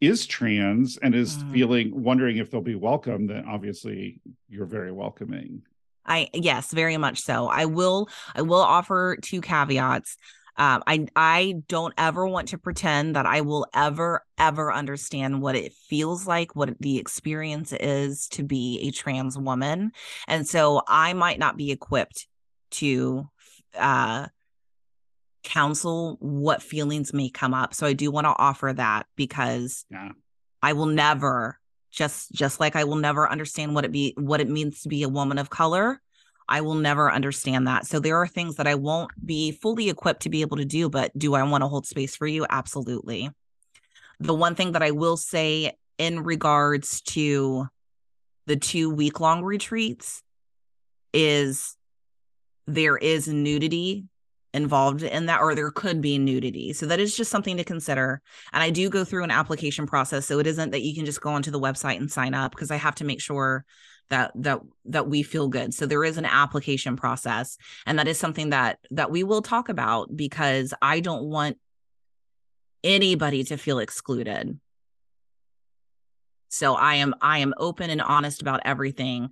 is 0.00 0.26
trans 0.26 0.96
and 0.98 1.14
is 1.14 1.36
mm. 1.36 1.52
feeling 1.52 2.02
wondering 2.02 2.36
if 2.36 2.50
they'll 2.50 2.60
be 2.60 2.74
welcome, 2.74 3.26
then 3.26 3.44
obviously 3.46 4.20
you're 4.48 4.66
very 4.66 4.92
welcoming. 4.92 5.62
I 6.04 6.28
yes, 6.32 6.72
very 6.72 6.96
much 6.96 7.20
so. 7.20 7.46
I 7.46 7.66
will 7.66 8.08
I 8.34 8.42
will 8.42 8.60
offer 8.60 9.16
two 9.20 9.40
caveats. 9.40 10.16
Um, 10.58 10.82
I 10.86 11.06
I 11.14 11.62
don't 11.68 11.94
ever 11.96 12.26
want 12.26 12.48
to 12.48 12.58
pretend 12.58 13.16
that 13.16 13.26
I 13.26 13.42
will 13.42 13.66
ever 13.72 14.24
ever 14.36 14.72
understand 14.72 15.40
what 15.40 15.54
it 15.54 15.72
feels 15.72 16.26
like, 16.26 16.56
what 16.56 16.76
the 16.80 16.98
experience 16.98 17.72
is 17.72 18.26
to 18.28 18.42
be 18.42 18.80
a 18.82 18.90
trans 18.90 19.38
woman, 19.38 19.92
and 20.26 20.46
so 20.46 20.82
I 20.88 21.12
might 21.12 21.38
not 21.38 21.56
be 21.56 21.70
equipped 21.70 22.26
to 22.72 23.30
uh, 23.78 24.26
counsel 25.44 26.16
what 26.20 26.62
feelings 26.62 27.14
may 27.14 27.30
come 27.30 27.54
up. 27.54 27.72
So 27.72 27.86
I 27.86 27.92
do 27.92 28.10
want 28.10 28.26
to 28.26 28.34
offer 28.36 28.72
that 28.72 29.06
because 29.16 29.84
yeah. 29.90 30.10
I 30.62 30.72
will 30.72 30.86
never 30.86 31.58
just 31.90 32.32
just 32.32 32.60
like 32.60 32.76
I 32.76 32.84
will 32.84 32.96
never 32.96 33.30
understand 33.30 33.74
what 33.74 33.84
it 33.84 33.92
be 33.92 34.14
what 34.18 34.40
it 34.40 34.48
means 34.48 34.82
to 34.82 34.88
be 34.88 35.02
a 35.02 35.08
woman 35.08 35.38
of 35.38 35.50
color. 35.50 36.00
I 36.48 36.60
will 36.62 36.74
never 36.74 37.12
understand 37.12 37.66
that. 37.66 37.86
So 37.86 38.00
there 38.00 38.16
are 38.16 38.26
things 38.26 38.56
that 38.56 38.66
I 38.66 38.74
won't 38.74 39.10
be 39.24 39.52
fully 39.52 39.88
equipped 39.90 40.22
to 40.22 40.30
be 40.30 40.40
able 40.40 40.56
to 40.56 40.64
do, 40.64 40.88
but 40.88 41.16
do 41.16 41.34
I 41.34 41.42
want 41.42 41.62
to 41.62 41.68
hold 41.68 41.86
space 41.86 42.16
for 42.16 42.26
you? 42.26 42.46
Absolutely. 42.48 43.30
The 44.20 44.34
one 44.34 44.54
thing 44.54 44.72
that 44.72 44.82
I 44.82 44.90
will 44.92 45.16
say 45.16 45.72
in 45.98 46.24
regards 46.24 47.00
to 47.02 47.66
the 48.46 48.56
two 48.56 48.88
week 48.90 49.20
long 49.20 49.42
retreats 49.42 50.22
is 51.12 51.76
there 52.66 52.96
is 52.96 53.28
nudity 53.28 54.06
involved 54.54 55.02
in 55.02 55.26
that 55.26 55.40
or 55.40 55.54
there 55.54 55.70
could 55.70 56.00
be 56.00 56.18
nudity 56.18 56.72
so 56.72 56.86
that 56.86 56.98
is 56.98 57.14
just 57.14 57.30
something 57.30 57.58
to 57.58 57.64
consider 57.64 58.22
and 58.52 58.62
i 58.62 58.70
do 58.70 58.88
go 58.88 59.04
through 59.04 59.22
an 59.22 59.30
application 59.30 59.86
process 59.86 60.24
so 60.24 60.38
it 60.38 60.46
isn't 60.46 60.70
that 60.70 60.80
you 60.80 60.94
can 60.94 61.04
just 61.04 61.20
go 61.20 61.30
onto 61.30 61.50
the 61.50 61.60
website 61.60 61.98
and 61.98 62.10
sign 62.10 62.32
up 62.32 62.52
because 62.52 62.70
i 62.70 62.76
have 62.76 62.94
to 62.94 63.04
make 63.04 63.20
sure 63.20 63.64
that 64.10 64.32
that 64.34 64.60
that 64.86 65.08
we 65.08 65.22
feel 65.22 65.48
good. 65.48 65.74
So 65.74 65.86
there 65.86 66.04
is 66.04 66.16
an 66.16 66.24
application 66.24 66.96
process 66.96 67.58
and 67.86 67.98
that 67.98 68.08
is 68.08 68.18
something 68.18 68.50
that 68.50 68.78
that 68.90 69.10
we 69.10 69.22
will 69.22 69.42
talk 69.42 69.68
about 69.68 70.14
because 70.16 70.72
i 70.80 71.00
don't 71.00 71.24
want 71.24 71.58
anybody 72.82 73.44
to 73.44 73.56
feel 73.56 73.78
excluded. 73.78 74.58
So 76.48 76.74
i 76.74 76.96
am 76.96 77.14
i 77.20 77.38
am 77.38 77.54
open 77.56 77.90
and 77.90 78.02
honest 78.02 78.40
about 78.40 78.60
everything 78.64 79.30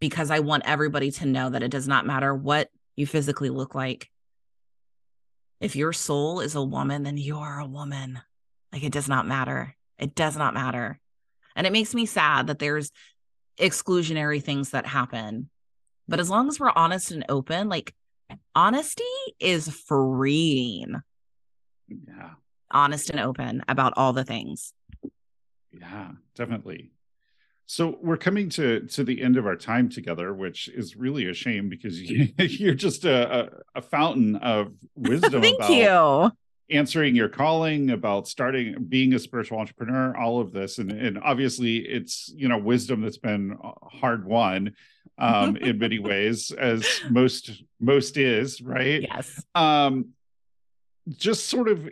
because 0.00 0.30
i 0.30 0.40
want 0.40 0.64
everybody 0.66 1.10
to 1.10 1.26
know 1.26 1.50
that 1.50 1.62
it 1.62 1.70
does 1.70 1.88
not 1.88 2.06
matter 2.06 2.34
what 2.34 2.70
you 2.96 3.06
physically 3.06 3.50
look 3.50 3.74
like. 3.74 4.10
If 5.60 5.76
your 5.76 5.92
soul 5.92 6.40
is 6.40 6.54
a 6.54 6.62
woman 6.62 7.02
then 7.02 7.18
you 7.18 7.38
are 7.38 7.60
a 7.60 7.66
woman. 7.66 8.20
Like 8.72 8.82
it 8.82 8.92
does 8.92 9.08
not 9.08 9.26
matter. 9.26 9.76
It 9.98 10.14
does 10.14 10.36
not 10.36 10.54
matter. 10.54 10.98
And 11.56 11.66
it 11.66 11.72
makes 11.72 11.94
me 11.94 12.06
sad 12.06 12.48
that 12.48 12.58
there's 12.58 12.90
exclusionary 13.58 14.42
things 14.42 14.70
that 14.70 14.86
happen. 14.86 15.48
But 16.08 16.20
as 16.20 16.28
long 16.28 16.48
as 16.48 16.60
we're 16.60 16.72
honest 16.74 17.10
and 17.10 17.24
open, 17.28 17.68
like 17.68 17.94
honesty 18.54 19.04
is 19.40 19.68
freeing. 19.68 21.00
Yeah. 21.88 22.30
Honest 22.70 23.10
and 23.10 23.20
open 23.20 23.62
about 23.68 23.94
all 23.96 24.12
the 24.12 24.24
things. 24.24 24.72
Yeah, 25.72 26.12
definitely. 26.34 26.90
So 27.66 27.98
we're 28.02 28.18
coming 28.18 28.50
to 28.50 28.80
to 28.88 29.04
the 29.04 29.22
end 29.22 29.38
of 29.38 29.46
our 29.46 29.56
time 29.56 29.88
together, 29.88 30.34
which 30.34 30.68
is 30.68 30.96
really 30.96 31.28
a 31.28 31.34
shame 31.34 31.68
because 31.70 32.00
you, 32.38 32.70
are 32.70 32.74
just 32.74 33.04
a, 33.04 33.44
a, 33.44 33.48
a, 33.76 33.82
fountain 33.82 34.36
of 34.36 34.74
wisdom. 34.94 35.40
Thank 35.40 35.56
about, 35.56 35.70
you 35.70 36.30
answering 36.70 37.14
your 37.14 37.28
calling 37.28 37.90
about 37.90 38.26
starting 38.26 38.84
being 38.88 39.12
a 39.14 39.18
spiritual 39.18 39.58
entrepreneur 39.58 40.16
all 40.16 40.40
of 40.40 40.52
this. 40.52 40.78
And 40.78 40.90
and 40.90 41.18
obviously 41.22 41.76
it's 41.78 42.32
you 42.34 42.48
know 42.48 42.58
wisdom 42.58 43.02
that's 43.02 43.18
been 43.18 43.58
hard 43.82 44.24
won 44.24 44.74
um 45.18 45.56
in 45.60 45.78
many 45.78 45.98
ways 45.98 46.50
as 46.52 46.86
most 47.10 47.62
most 47.80 48.16
is 48.16 48.60
right? 48.62 49.02
Yes. 49.02 49.44
Um 49.54 50.10
just 51.08 51.48
sort 51.48 51.68
of 51.68 51.88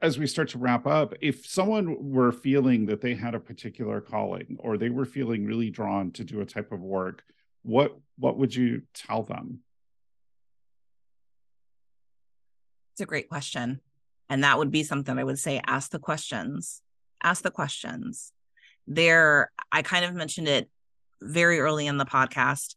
as 0.00 0.18
we 0.18 0.26
start 0.26 0.48
to 0.50 0.58
wrap 0.58 0.86
up 0.86 1.14
if 1.20 1.46
someone 1.46 2.12
were 2.12 2.30
feeling 2.30 2.86
that 2.86 3.00
they 3.00 3.14
had 3.14 3.34
a 3.34 3.40
particular 3.40 4.00
calling 4.00 4.56
or 4.60 4.76
they 4.76 4.90
were 4.90 5.06
feeling 5.06 5.44
really 5.44 5.70
drawn 5.70 6.12
to 6.12 6.22
do 6.22 6.40
a 6.40 6.44
type 6.44 6.70
of 6.70 6.80
work 6.80 7.24
what 7.62 7.96
what 8.18 8.36
would 8.38 8.54
you 8.54 8.82
tell 8.94 9.22
them? 9.22 9.60
It's 12.92 13.00
a 13.00 13.06
great 13.06 13.28
question 13.28 13.80
and 14.32 14.44
that 14.44 14.56
would 14.56 14.70
be 14.70 14.82
something 14.82 15.18
I 15.18 15.24
would 15.24 15.38
say 15.38 15.60
ask 15.66 15.90
the 15.90 15.98
questions. 15.98 16.80
Ask 17.22 17.42
the 17.42 17.50
questions. 17.50 18.32
There, 18.86 19.52
I 19.70 19.82
kind 19.82 20.06
of 20.06 20.14
mentioned 20.14 20.48
it 20.48 20.70
very 21.20 21.60
early 21.60 21.86
in 21.86 21.98
the 21.98 22.06
podcast. 22.06 22.76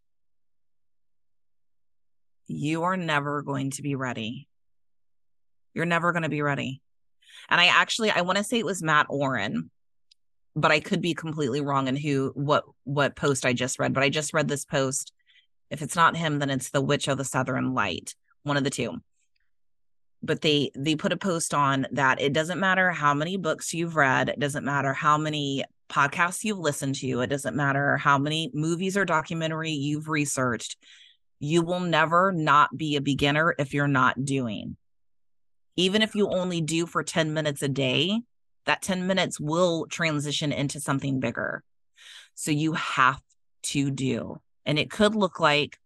You 2.48 2.84
are 2.84 2.98
never 2.98 3.42
going 3.42 3.72
to 3.72 3.82
be 3.82 3.96
ready. 3.96 4.50
You're 5.74 5.86
never 5.86 6.12
going 6.12 6.24
to 6.24 6.30
be 6.30 6.42
ready. 6.42 6.82
And 7.48 7.62
I 7.62 7.68
actually 7.68 8.12
I 8.12 8.20
want 8.20 8.38
to 8.38 8.44
say 8.44 8.60
it 8.60 8.66
was 8.66 8.84
Mat 8.84 9.08
Auryn, 9.10 9.70
but 10.58 10.74
I 10.74 10.82
could 10.82 11.00
be 11.00 11.14
completely 11.14 11.62
wrong 11.62 11.88
in 11.88 11.96
who 11.96 12.34
what 12.36 12.66
what 12.84 13.16
post 13.16 13.46
I 13.46 13.54
just 13.54 13.80
read, 13.80 13.94
but 13.94 14.04
I 14.04 14.10
just 14.10 14.34
read 14.34 14.50
this 14.50 14.66
post. 14.66 15.14
If 15.70 15.82
it's 15.82 15.96
not 15.96 16.18
him, 16.18 16.40
then 16.40 16.50
it's 16.50 16.72
the 16.72 16.82
Witch 16.82 17.08
of 17.08 17.18
the 17.18 17.24
Southern 17.24 17.74
Light, 17.74 18.14
one 18.44 18.58
of 18.58 18.66
the 18.66 18.70
two 18.70 19.00
but 20.26 20.42
they 20.42 20.72
they 20.76 20.96
put 20.96 21.14
a 21.14 21.18
post 21.18 21.54
on 21.54 21.88
that 21.92 22.20
it 22.20 22.34
doesn't 22.34 22.60
matter 22.60 22.92
how 22.92 23.14
many 23.14 23.38
books 23.38 23.74
you've 23.74 23.96
read 23.96 24.30
it 24.30 24.40
doesn't 24.40 24.66
matter 24.66 24.94
how 24.94 25.18
many 25.18 25.64
podcasts 25.90 26.44
you've 26.44 26.58
listened 26.58 26.96
to 26.96 27.22
it 27.22 27.28
doesn't 27.28 27.56
matter 27.56 27.98
how 27.98 28.18
many 28.18 28.50
movies 28.54 28.98
or 28.98 29.06
documentary 29.06 29.72
you've 29.72 30.08
researched 30.08 30.78
you 31.40 31.62
will 31.62 31.80
never 31.80 32.32
not 32.32 32.76
be 32.76 32.96
a 32.96 33.02
beginner 33.02 33.56
if 33.60 33.74
you're 33.74 33.88
not 33.88 34.24
doing. 34.24 34.78
Even 35.76 36.02
if 36.02 36.16
you 36.16 36.30
only 36.30 36.62
do 36.62 36.86
for 36.86 37.04
10 37.04 37.34
minutes 37.34 37.62
a 37.62 37.68
day 37.68 38.22
that 38.66 38.82
10 38.82 39.06
minutes 39.06 39.40
will 39.40 39.86
transition 39.88 40.52
into 40.52 40.80
something 40.80 41.20
bigger. 41.20 41.64
So 42.34 42.52
you 42.52 42.74
have 42.74 43.22
to 43.64 43.92
do 43.92 44.42
and 44.66 44.80
it 44.80 44.90
could 44.90 45.14
look 45.14 45.40
like 45.40 45.78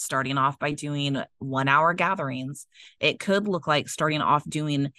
starting 0.00 0.38
off 0.38 0.58
by 0.58 0.72
doing 0.72 1.22
one 1.38 1.68
hour 1.68 1.94
gatherings. 1.94 2.66
It 2.98 3.20
could 3.20 3.48
look 3.48 3.66
like 3.66 3.88
starting 3.88 4.20
off 4.20 4.48
doing 4.48 4.92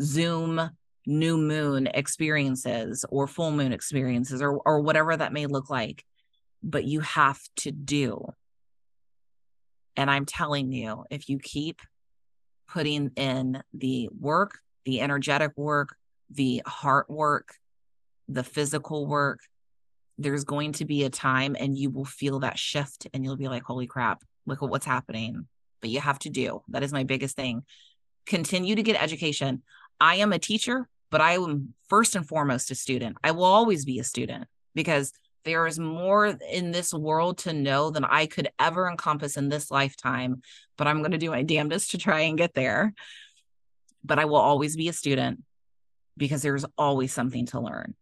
Zoom 0.00 0.70
new 1.06 1.38
moon 1.38 1.88
experiences 1.92 3.04
or 3.08 3.26
full 3.26 3.50
moon 3.50 3.72
experiences 3.72 4.42
or, 4.42 4.60
or 4.64 4.80
whatever 4.80 5.16
that 5.16 5.32
may 5.32 5.46
look 5.46 5.70
like. 5.70 6.04
But 6.62 6.84
you 6.84 7.00
have 7.00 7.40
to 7.56 7.72
do. 7.72 8.32
And 9.96 10.10
I'm 10.10 10.26
telling 10.26 10.72
you, 10.72 11.04
if 11.10 11.28
you 11.28 11.38
keep 11.38 11.80
putting 12.68 13.10
in 13.16 13.62
the 13.74 14.08
work, 14.18 14.58
the 14.84 15.00
energetic 15.00 15.52
work, 15.56 15.96
the 16.30 16.62
heart 16.66 17.10
work, 17.10 17.54
the 18.28 18.44
physical 18.44 19.06
work, 19.06 19.40
there's 20.18 20.44
going 20.44 20.72
to 20.72 20.84
be 20.84 21.04
a 21.04 21.10
time 21.10 21.56
and 21.58 21.76
you 21.76 21.90
will 21.90 22.04
feel 22.04 22.40
that 22.40 22.58
shift 22.58 23.06
and 23.12 23.24
you'll 23.24 23.36
be 23.36 23.48
like, 23.48 23.62
holy 23.62 23.86
crap, 23.86 24.22
look 24.46 24.62
at 24.62 24.68
what's 24.68 24.86
happening. 24.86 25.46
But 25.80 25.90
you 25.90 26.00
have 26.00 26.18
to 26.20 26.30
do 26.30 26.62
that 26.68 26.82
is 26.82 26.92
my 26.92 27.04
biggest 27.04 27.36
thing. 27.36 27.64
Continue 28.26 28.74
to 28.74 28.82
get 28.82 29.02
education. 29.02 29.62
I 30.00 30.16
am 30.16 30.32
a 30.32 30.38
teacher, 30.38 30.88
but 31.10 31.20
I 31.20 31.32
am 31.32 31.74
first 31.88 32.16
and 32.16 32.26
foremost 32.26 32.70
a 32.70 32.74
student. 32.74 33.16
I 33.24 33.30
will 33.32 33.44
always 33.44 33.84
be 33.84 33.98
a 33.98 34.04
student 34.04 34.46
because 34.74 35.12
there 35.44 35.66
is 35.66 35.78
more 35.78 36.26
in 36.26 36.70
this 36.70 36.92
world 36.92 37.38
to 37.38 37.52
know 37.52 37.90
than 37.90 38.04
I 38.04 38.26
could 38.26 38.48
ever 38.58 38.88
encompass 38.88 39.36
in 39.36 39.48
this 39.48 39.70
lifetime. 39.70 40.42
But 40.76 40.86
I'm 40.86 40.98
going 40.98 41.12
to 41.12 41.18
do 41.18 41.30
my 41.30 41.42
damnedest 41.42 41.92
to 41.92 41.98
try 41.98 42.20
and 42.20 42.38
get 42.38 42.54
there. 42.54 42.92
But 44.04 44.18
I 44.18 44.26
will 44.26 44.36
always 44.36 44.76
be 44.76 44.88
a 44.88 44.92
student 44.92 45.42
because 46.16 46.42
there's 46.42 46.66
always 46.76 47.12
something 47.12 47.46
to 47.46 47.60
learn. 47.60 47.94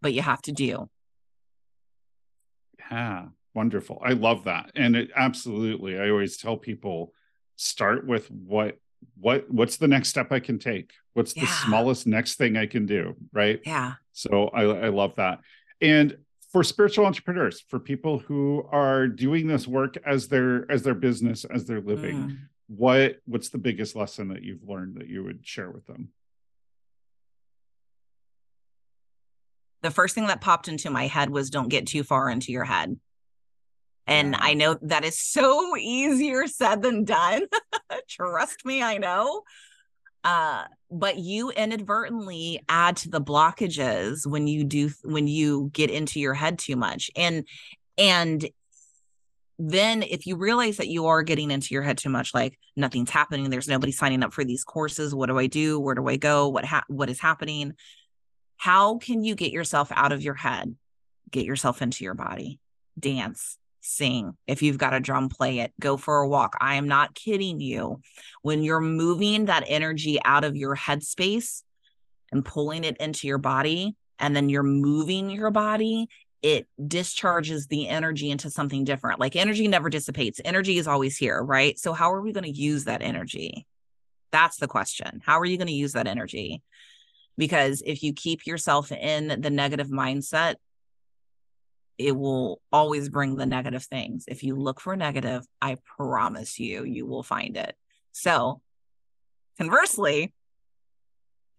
But 0.00 0.14
you 0.14 0.22
have 0.22 0.42
to 0.42 0.52
do. 0.52 0.88
Yeah. 2.90 3.26
Wonderful. 3.54 4.02
I 4.04 4.14
love 4.14 4.44
that. 4.44 4.72
And 4.74 4.96
it 4.96 5.10
absolutely, 5.14 5.98
I 5.98 6.10
always 6.10 6.36
tell 6.36 6.56
people 6.56 7.12
start 7.56 8.06
with 8.06 8.28
what 8.30 8.78
what 9.16 9.48
what's 9.50 9.76
the 9.76 9.86
next 9.86 10.08
step 10.08 10.32
I 10.32 10.40
can 10.40 10.58
take? 10.58 10.92
What's 11.12 11.36
yeah. 11.36 11.42
the 11.42 11.46
smallest 11.46 12.06
next 12.06 12.34
thing 12.34 12.56
I 12.56 12.66
can 12.66 12.84
do, 12.86 13.14
right? 13.32 13.60
Yeah. 13.64 13.94
So 14.12 14.48
I 14.48 14.62
I 14.62 14.88
love 14.88 15.14
that. 15.16 15.40
And 15.80 16.16
for 16.50 16.64
spiritual 16.64 17.06
entrepreneurs, 17.06 17.60
for 17.68 17.78
people 17.78 18.18
who 18.18 18.66
are 18.72 19.06
doing 19.06 19.46
this 19.46 19.68
work 19.68 19.96
as 20.04 20.28
their 20.28 20.70
as 20.70 20.82
their 20.82 20.94
business, 20.94 21.44
as 21.44 21.64
their 21.64 21.80
living, 21.80 22.16
mm. 22.16 22.38
what 22.66 23.18
what's 23.26 23.50
the 23.50 23.58
biggest 23.58 23.94
lesson 23.94 24.28
that 24.28 24.42
you've 24.42 24.66
learned 24.66 24.96
that 24.96 25.08
you 25.08 25.22
would 25.22 25.46
share 25.46 25.70
with 25.70 25.86
them? 25.86 26.08
The 29.82 29.90
first 29.90 30.14
thing 30.14 30.26
that 30.28 30.40
popped 30.40 30.66
into 30.66 30.90
my 30.90 31.06
head 31.06 31.30
was 31.30 31.50
don't 31.50 31.68
get 31.68 31.86
too 31.86 32.02
far 32.02 32.30
into 32.30 32.50
your 32.50 32.64
head 32.64 32.96
And 34.06 34.36
I 34.36 34.54
know 34.54 34.76
that 34.82 35.04
is 35.04 35.18
so 35.18 35.76
easier 35.78 36.46
said 36.46 36.82
than 36.82 37.04
done. 37.04 37.42
Trust 38.08 38.64
me, 38.64 38.82
I 38.82 38.98
know. 38.98 39.42
Uh, 40.22 40.64
but 40.90 41.18
you 41.18 41.50
inadvertently 41.50 42.60
add 42.68 42.96
to 42.96 43.10
the 43.10 43.20
blockages 43.20 44.26
when 44.26 44.46
you 44.46 44.64
do 44.64 44.90
when 45.02 45.26
you 45.26 45.70
get 45.72 45.90
into 45.90 46.18
your 46.20 46.34
head 46.34 46.58
too 46.58 46.76
much. 46.76 47.10
And 47.14 47.46
and 47.98 48.48
then 49.58 50.02
if 50.02 50.26
you 50.26 50.36
realize 50.36 50.78
that 50.78 50.88
you 50.88 51.06
are 51.06 51.22
getting 51.22 51.50
into 51.50 51.74
your 51.74 51.82
head 51.82 51.96
too 51.96 52.08
much 52.08 52.34
like 52.34 52.58
nothing's 52.74 53.10
happening 53.10 53.48
there's 53.50 53.68
nobody 53.68 53.92
signing 53.92 54.24
up 54.24 54.32
for 54.32 54.42
these 54.44 54.64
courses 54.64 55.14
what 55.14 55.26
do 55.26 55.38
i 55.38 55.46
do? 55.46 55.78
Where 55.78 55.94
do 55.94 56.08
i 56.08 56.16
go? 56.16 56.48
What 56.48 56.64
ha- 56.64 56.84
what 56.88 57.10
is 57.10 57.20
happening? 57.20 57.74
How 58.56 58.98
can 58.98 59.22
you 59.22 59.34
get 59.34 59.52
yourself 59.52 59.92
out 59.92 60.12
of 60.12 60.22
your 60.22 60.34
head? 60.34 60.74
Get 61.30 61.44
yourself 61.44 61.82
into 61.82 62.04
your 62.04 62.14
body. 62.14 62.58
Dance 62.98 63.58
sing 63.84 64.36
if 64.46 64.62
you've 64.62 64.78
got 64.78 64.94
a 64.94 65.00
drum 65.00 65.28
play 65.28 65.58
it 65.60 65.72
go 65.80 65.96
for 65.96 66.20
a 66.20 66.28
walk 66.28 66.56
i 66.60 66.74
am 66.74 66.88
not 66.88 67.14
kidding 67.14 67.60
you 67.60 68.00
when 68.42 68.62
you're 68.62 68.80
moving 68.80 69.44
that 69.44 69.64
energy 69.66 70.18
out 70.24 70.44
of 70.44 70.56
your 70.56 70.74
headspace 70.74 71.62
and 72.32 72.44
pulling 72.44 72.84
it 72.84 72.96
into 72.98 73.26
your 73.26 73.38
body 73.38 73.94
and 74.18 74.34
then 74.34 74.48
you're 74.48 74.62
moving 74.62 75.30
your 75.30 75.50
body 75.50 76.08
it 76.44 76.68
discharges 76.86 77.68
the 77.68 77.88
energy 77.88 78.30
into 78.30 78.50
something 78.50 78.84
different. 78.84 79.18
Like 79.18 79.34
energy 79.34 79.66
never 79.66 79.88
dissipates, 79.88 80.42
energy 80.44 80.76
is 80.76 80.86
always 80.86 81.16
here, 81.16 81.42
right? 81.42 81.78
So, 81.78 81.94
how 81.94 82.12
are 82.12 82.20
we 82.20 82.34
going 82.34 82.44
to 82.44 82.50
use 82.50 82.84
that 82.84 83.00
energy? 83.00 83.66
That's 84.30 84.58
the 84.58 84.68
question. 84.68 85.22
How 85.24 85.40
are 85.40 85.46
you 85.46 85.56
going 85.56 85.68
to 85.68 85.72
use 85.72 85.94
that 85.94 86.06
energy? 86.06 86.62
Because 87.38 87.82
if 87.86 88.02
you 88.02 88.12
keep 88.12 88.46
yourself 88.46 88.92
in 88.92 89.40
the 89.40 89.48
negative 89.48 89.88
mindset, 89.88 90.56
it 91.98 92.16
will 92.16 92.60
always 92.72 93.08
bring 93.08 93.36
the 93.36 93.46
negative 93.46 93.84
things. 93.84 94.24
If 94.26 94.42
you 94.42 94.56
look 94.56 94.80
for 94.80 94.96
negative, 94.96 95.46
I 95.62 95.76
promise 95.98 96.58
you, 96.58 96.84
you 96.84 97.06
will 97.06 97.22
find 97.22 97.56
it. 97.56 97.76
So, 98.12 98.60
conversely, 99.58 100.32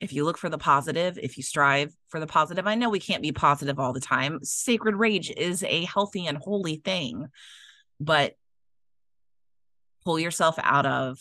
if 0.01 0.11
you 0.13 0.25
look 0.25 0.37
for 0.37 0.49
the 0.49 0.57
positive, 0.57 1.17
if 1.17 1.37
you 1.37 1.43
strive 1.43 1.93
for 2.09 2.19
the 2.19 2.27
positive, 2.27 2.67
I 2.67 2.75
know 2.75 2.89
we 2.89 2.99
can't 2.99 3.21
be 3.21 3.31
positive 3.31 3.79
all 3.79 3.93
the 3.93 4.01
time. 4.01 4.39
Sacred 4.43 4.95
rage 4.95 5.31
is 5.31 5.63
a 5.63 5.85
healthy 5.85 6.27
and 6.27 6.37
holy 6.37 6.77
thing, 6.77 7.27
but 7.99 8.35
pull 10.03 10.19
yourself 10.19 10.55
out 10.61 10.85
of 10.85 11.17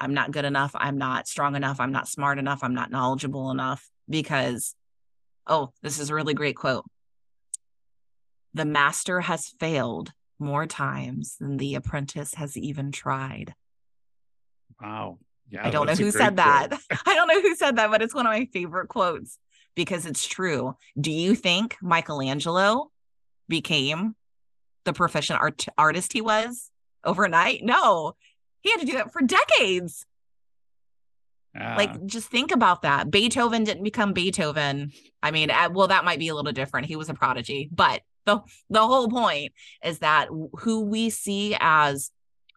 I'm 0.00 0.14
not 0.14 0.30
good 0.30 0.44
enough, 0.44 0.72
I'm 0.74 0.98
not 0.98 1.26
strong 1.26 1.56
enough, 1.56 1.80
I'm 1.80 1.92
not 1.92 2.08
smart 2.08 2.38
enough, 2.38 2.62
I'm 2.62 2.74
not 2.74 2.90
knowledgeable 2.90 3.50
enough 3.50 3.88
because 4.08 4.74
oh, 5.46 5.72
this 5.82 5.98
is 5.98 6.10
a 6.10 6.14
really 6.14 6.34
great 6.34 6.56
quote. 6.56 6.84
The 8.58 8.64
master 8.64 9.20
has 9.20 9.54
failed 9.60 10.12
more 10.40 10.66
times 10.66 11.36
than 11.38 11.58
the 11.58 11.76
apprentice 11.76 12.34
has 12.34 12.56
even 12.56 12.90
tried. 12.90 13.54
Wow. 14.82 15.18
Yeah, 15.48 15.64
I 15.64 15.70
don't 15.70 15.86
know 15.86 15.94
who 15.94 16.10
said 16.10 16.38
that. 16.38 16.70
I 17.06 17.14
don't 17.14 17.28
know 17.28 17.40
who 17.40 17.54
said 17.54 17.76
that, 17.76 17.88
but 17.88 18.02
it's 18.02 18.12
one 18.12 18.26
of 18.26 18.32
my 18.32 18.46
favorite 18.52 18.88
quotes 18.88 19.38
because 19.76 20.06
it's 20.06 20.26
true. 20.26 20.74
Do 21.00 21.12
you 21.12 21.36
think 21.36 21.76
Michelangelo 21.80 22.90
became 23.48 24.16
the 24.84 24.92
proficient 24.92 25.40
art- 25.40 25.66
artist 25.78 26.12
he 26.12 26.20
was 26.20 26.72
overnight? 27.04 27.60
No, 27.62 28.16
he 28.62 28.72
had 28.72 28.80
to 28.80 28.86
do 28.86 28.94
that 28.94 29.12
for 29.12 29.22
decades. 29.22 30.04
Like, 31.54 32.06
just 32.06 32.28
think 32.28 32.50
about 32.50 32.82
that. 32.82 33.08
Beethoven 33.08 33.62
didn't 33.62 33.84
become 33.84 34.14
Beethoven. 34.14 34.90
I 35.22 35.30
mean, 35.30 35.52
uh, 35.52 35.68
well, 35.72 35.86
that 35.86 36.04
might 36.04 36.18
be 36.18 36.26
a 36.26 36.34
little 36.34 36.52
different. 36.52 36.88
He 36.88 36.96
was 36.96 37.08
a 37.08 37.14
prodigy, 37.14 37.68
but 37.70 38.02
the 38.28 38.40
the 38.70 38.86
whole 38.86 39.08
point 39.08 39.52
is 39.84 39.98
that 40.00 40.28
who 40.58 40.82
we 40.82 41.10
see 41.10 41.56
as 41.58 42.10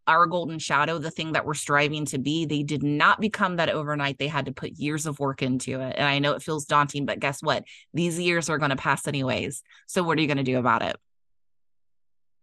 our 0.07 0.25
golden 0.25 0.59
shadow, 0.59 0.97
the 0.97 1.11
thing 1.11 1.33
that 1.33 1.45
we're 1.45 1.53
striving 1.53 2.05
to 2.05 2.17
be, 2.17 2.45
they 2.45 2.63
did 2.63 2.83
not 2.83 3.21
become 3.21 3.57
that 3.57 3.69
overnight. 3.69 4.17
They 4.17 4.27
had 4.27 4.45
to 4.45 4.51
put 4.51 4.71
years 4.71 5.05
of 5.05 5.19
work 5.19 5.41
into 5.41 5.79
it. 5.79 5.95
And 5.97 6.07
I 6.07 6.19
know 6.19 6.33
it 6.33 6.41
feels 6.41 6.65
daunting, 6.65 7.05
but 7.05 7.19
guess 7.19 7.41
what? 7.41 7.63
These 7.93 8.19
years 8.19 8.49
are 8.49 8.57
going 8.57 8.71
to 8.71 8.75
pass 8.75 9.07
anyways. 9.07 9.63
So 9.87 10.03
what 10.03 10.17
are 10.17 10.21
you 10.21 10.27
going 10.27 10.37
to 10.37 10.43
do 10.43 10.57
about 10.57 10.81
it? 10.81 10.97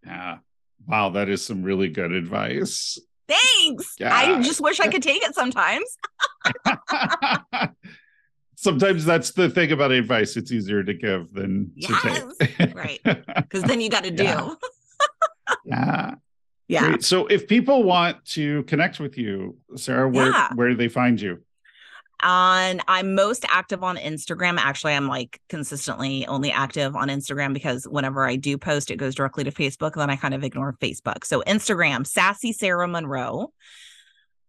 Yeah. 0.06 0.38
Wow, 0.86 1.10
that 1.10 1.28
is 1.28 1.44
some 1.44 1.62
really 1.62 1.88
good 1.88 2.12
advice. 2.12 2.98
Thanks. 3.28 3.96
Yeah. 3.98 4.14
I 4.14 4.40
just 4.40 4.60
wish 4.60 4.80
I 4.80 4.88
could 4.88 5.02
take 5.02 5.22
it 5.22 5.34
sometimes. 5.34 5.98
sometimes 8.60 9.04
that's 9.04 9.30
the 9.30 9.48
thing 9.48 9.70
about 9.70 9.92
advice. 9.92 10.36
It's 10.36 10.50
easier 10.50 10.82
to 10.82 10.92
give 10.92 11.32
than 11.32 11.70
yes. 11.76 12.02
to 12.02 12.46
take. 12.46 12.74
right. 12.74 13.00
Because 13.36 13.62
then 13.62 13.80
you 13.80 13.88
got 13.88 14.04
to 14.04 14.10
do. 14.10 14.24
Yeah. 14.24 14.54
yeah. 15.64 16.14
Yeah. 16.66 16.88
Great. 16.88 17.04
So 17.04 17.26
if 17.28 17.48
people 17.48 17.82
want 17.82 18.22
to 18.26 18.62
connect 18.64 19.00
with 19.00 19.16
you, 19.16 19.56
Sarah, 19.76 20.06
where 20.08 20.30
yeah. 20.30 20.52
where 20.54 20.68
do 20.68 20.76
they 20.76 20.88
find 20.88 21.18
you? 21.18 21.38
On 22.22 22.80
I'm 22.86 23.14
most 23.14 23.46
active 23.48 23.82
on 23.82 23.96
Instagram. 23.96 24.58
Actually, 24.58 24.94
I'm 24.94 25.06
like 25.06 25.40
consistently 25.48 26.26
only 26.26 26.50
active 26.50 26.94
on 26.94 27.08
Instagram 27.08 27.54
because 27.54 27.84
whenever 27.84 28.28
I 28.28 28.36
do 28.36 28.58
post, 28.58 28.90
it 28.90 28.96
goes 28.96 29.14
directly 29.14 29.44
to 29.44 29.52
Facebook. 29.52 29.92
And 29.92 30.02
then 30.02 30.10
I 30.10 30.16
kind 30.16 30.34
of 30.34 30.44
ignore 30.44 30.74
Facebook. 30.74 31.24
So 31.24 31.42
Instagram, 31.46 32.06
sassy 32.06 32.52
Sarah 32.52 32.88
Monroe. 32.88 33.52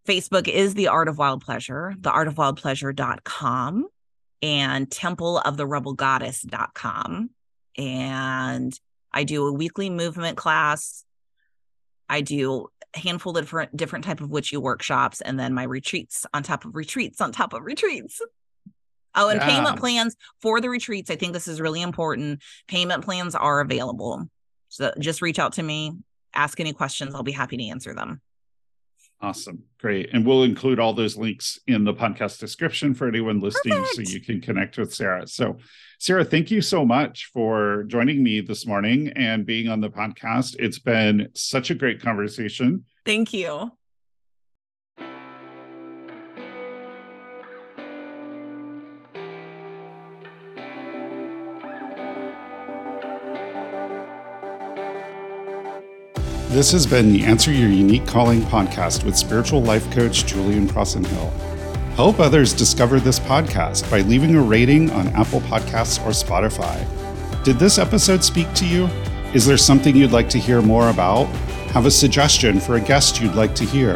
Facebook 0.06 0.48
is 0.48 0.74
the 0.74 0.88
Art 0.88 1.08
of 1.08 1.18
Wild 1.20 1.46
Pleasure, 1.46 1.94
the 2.00 2.12
art 4.44 4.82
of 4.82 4.88
wild 4.88 4.88
pleasure.com 4.88 4.90
and 4.90 4.92
temple 4.92 5.38
of 5.40 5.58
the 5.58 5.68
rebel 5.68 5.94
goddess.com. 5.94 7.30
And 7.78 8.80
I 9.14 9.24
do 9.24 9.48
a 9.48 9.54
weekly 9.54 9.90
movement 9.90 10.38
class 10.38 11.06
I 12.10 12.22
do 12.22 12.68
a 12.96 13.00
handful 13.00 13.38
of 13.38 13.46
different 13.46 13.78
different 13.78 14.06
type 14.06 14.22
of 14.22 14.30
witchy 14.30 14.58
workshops 14.58 15.22
and 15.22 15.40
then 15.40 15.54
my 15.54 15.64
retreats 15.64 16.26
on 16.34 16.44
top 16.44 16.66
of 16.66 16.76
retreats 16.76 17.22
on 17.22 17.32
top 17.32 17.54
of 17.54 17.64
retreats. 17.64 18.22
Oh, 19.16 19.30
and 19.30 19.40
yeah. 19.40 19.48
payment 19.48 19.80
plans 19.80 20.16
for 20.42 20.62
the 20.62 20.70
retreats. 20.70 21.10
I 21.10 21.16
think 21.16 21.34
this 21.34 21.48
is 21.48 21.62
really 21.62 21.82
important. 21.82 22.42
Payment 22.68 23.04
plans 23.04 23.36
are 23.36 23.60
available. 23.60 24.30
So 24.70 24.94
just 25.00 25.22
reach 25.22 25.40
out 25.40 25.54
to 25.54 25.64
me, 25.64 25.94
ask 26.34 26.60
any 26.60 26.74
questions. 26.74 27.16
I'll 27.16 27.24
be 27.24 27.32
happy 27.32 27.58
to 27.58 27.66
answer 27.66 27.94
them. 27.96 28.22
Awesome. 29.22 29.64
Great. 29.80 30.10
And 30.14 30.26
we'll 30.26 30.44
include 30.44 30.80
all 30.80 30.94
those 30.94 31.18
links 31.18 31.60
in 31.68 31.84
the 31.84 31.94
podcast 31.94 32.40
description 32.40 32.94
for 32.94 33.08
anyone 33.08 33.42
listening 33.42 33.78
Perfect. 33.78 34.08
so 34.08 34.14
you 34.14 34.22
can 34.22 34.40
connect 34.40 34.78
with 34.78 34.94
Sarah. 34.94 35.28
So, 35.28 35.58
Sarah, 36.00 36.24
thank 36.24 36.52
you 36.52 36.62
so 36.62 36.86
much 36.86 37.30
for 37.34 37.84
joining 37.88 38.24
me 38.24 38.40
this 38.40 38.66
morning 38.66 39.12
and 39.18 39.46
being 39.46 39.68
on 39.68 39.82
the 39.82 39.90
podcast. 39.90 40.56
It's 40.58 40.80
been 40.80 41.30
such 41.34 41.70
a 41.70 41.76
great 41.76 42.02
conversation. 42.02 42.86
Thank 43.06 43.34
you. 43.34 43.72
This 56.50 56.72
has 56.72 56.88
been 56.88 57.14
the 57.14 57.24
Answer 57.26 57.52
Your 57.52 57.70
Unique 57.70 58.08
Calling 58.08 58.42
podcast 58.42 59.04
with 59.04 59.16
spiritual 59.16 59.62
life 59.62 59.88
coach 59.92 60.26
Julian 60.26 60.68
Crossenhill. 60.68 61.32
Help 61.94 62.20
others 62.20 62.54
discover 62.54 63.00
this 63.00 63.20
podcast 63.20 63.88
by 63.92 64.02
leaving 64.02 64.36
a 64.36 64.42
rating 64.42 64.90
on 64.90 65.10
Apple 65.10 65.42
Podcasts 65.42 66.04
or 66.04 66.10
Spotify. 66.10 66.84
Did 67.44 67.60
this 67.60 67.78
episode 67.78 68.24
speak 68.24 68.52
to 68.56 68.66
you? 68.66 68.86
Is 69.32 69.46
there 69.46 69.58
something 69.58 69.96
you'd 69.96 70.12
like 70.12 70.28
to 70.30 70.40
hear 70.40 70.64
more 70.64 70.90
about? 70.90 71.26
Have 71.74 71.86
a 71.86 71.92
suggestion 71.92 72.60
for 72.60 72.78
a 72.78 72.82
guest 72.82 73.22
you'd 73.22 73.36
like 73.36 73.54
to 73.54 73.64
hear? 73.64 73.94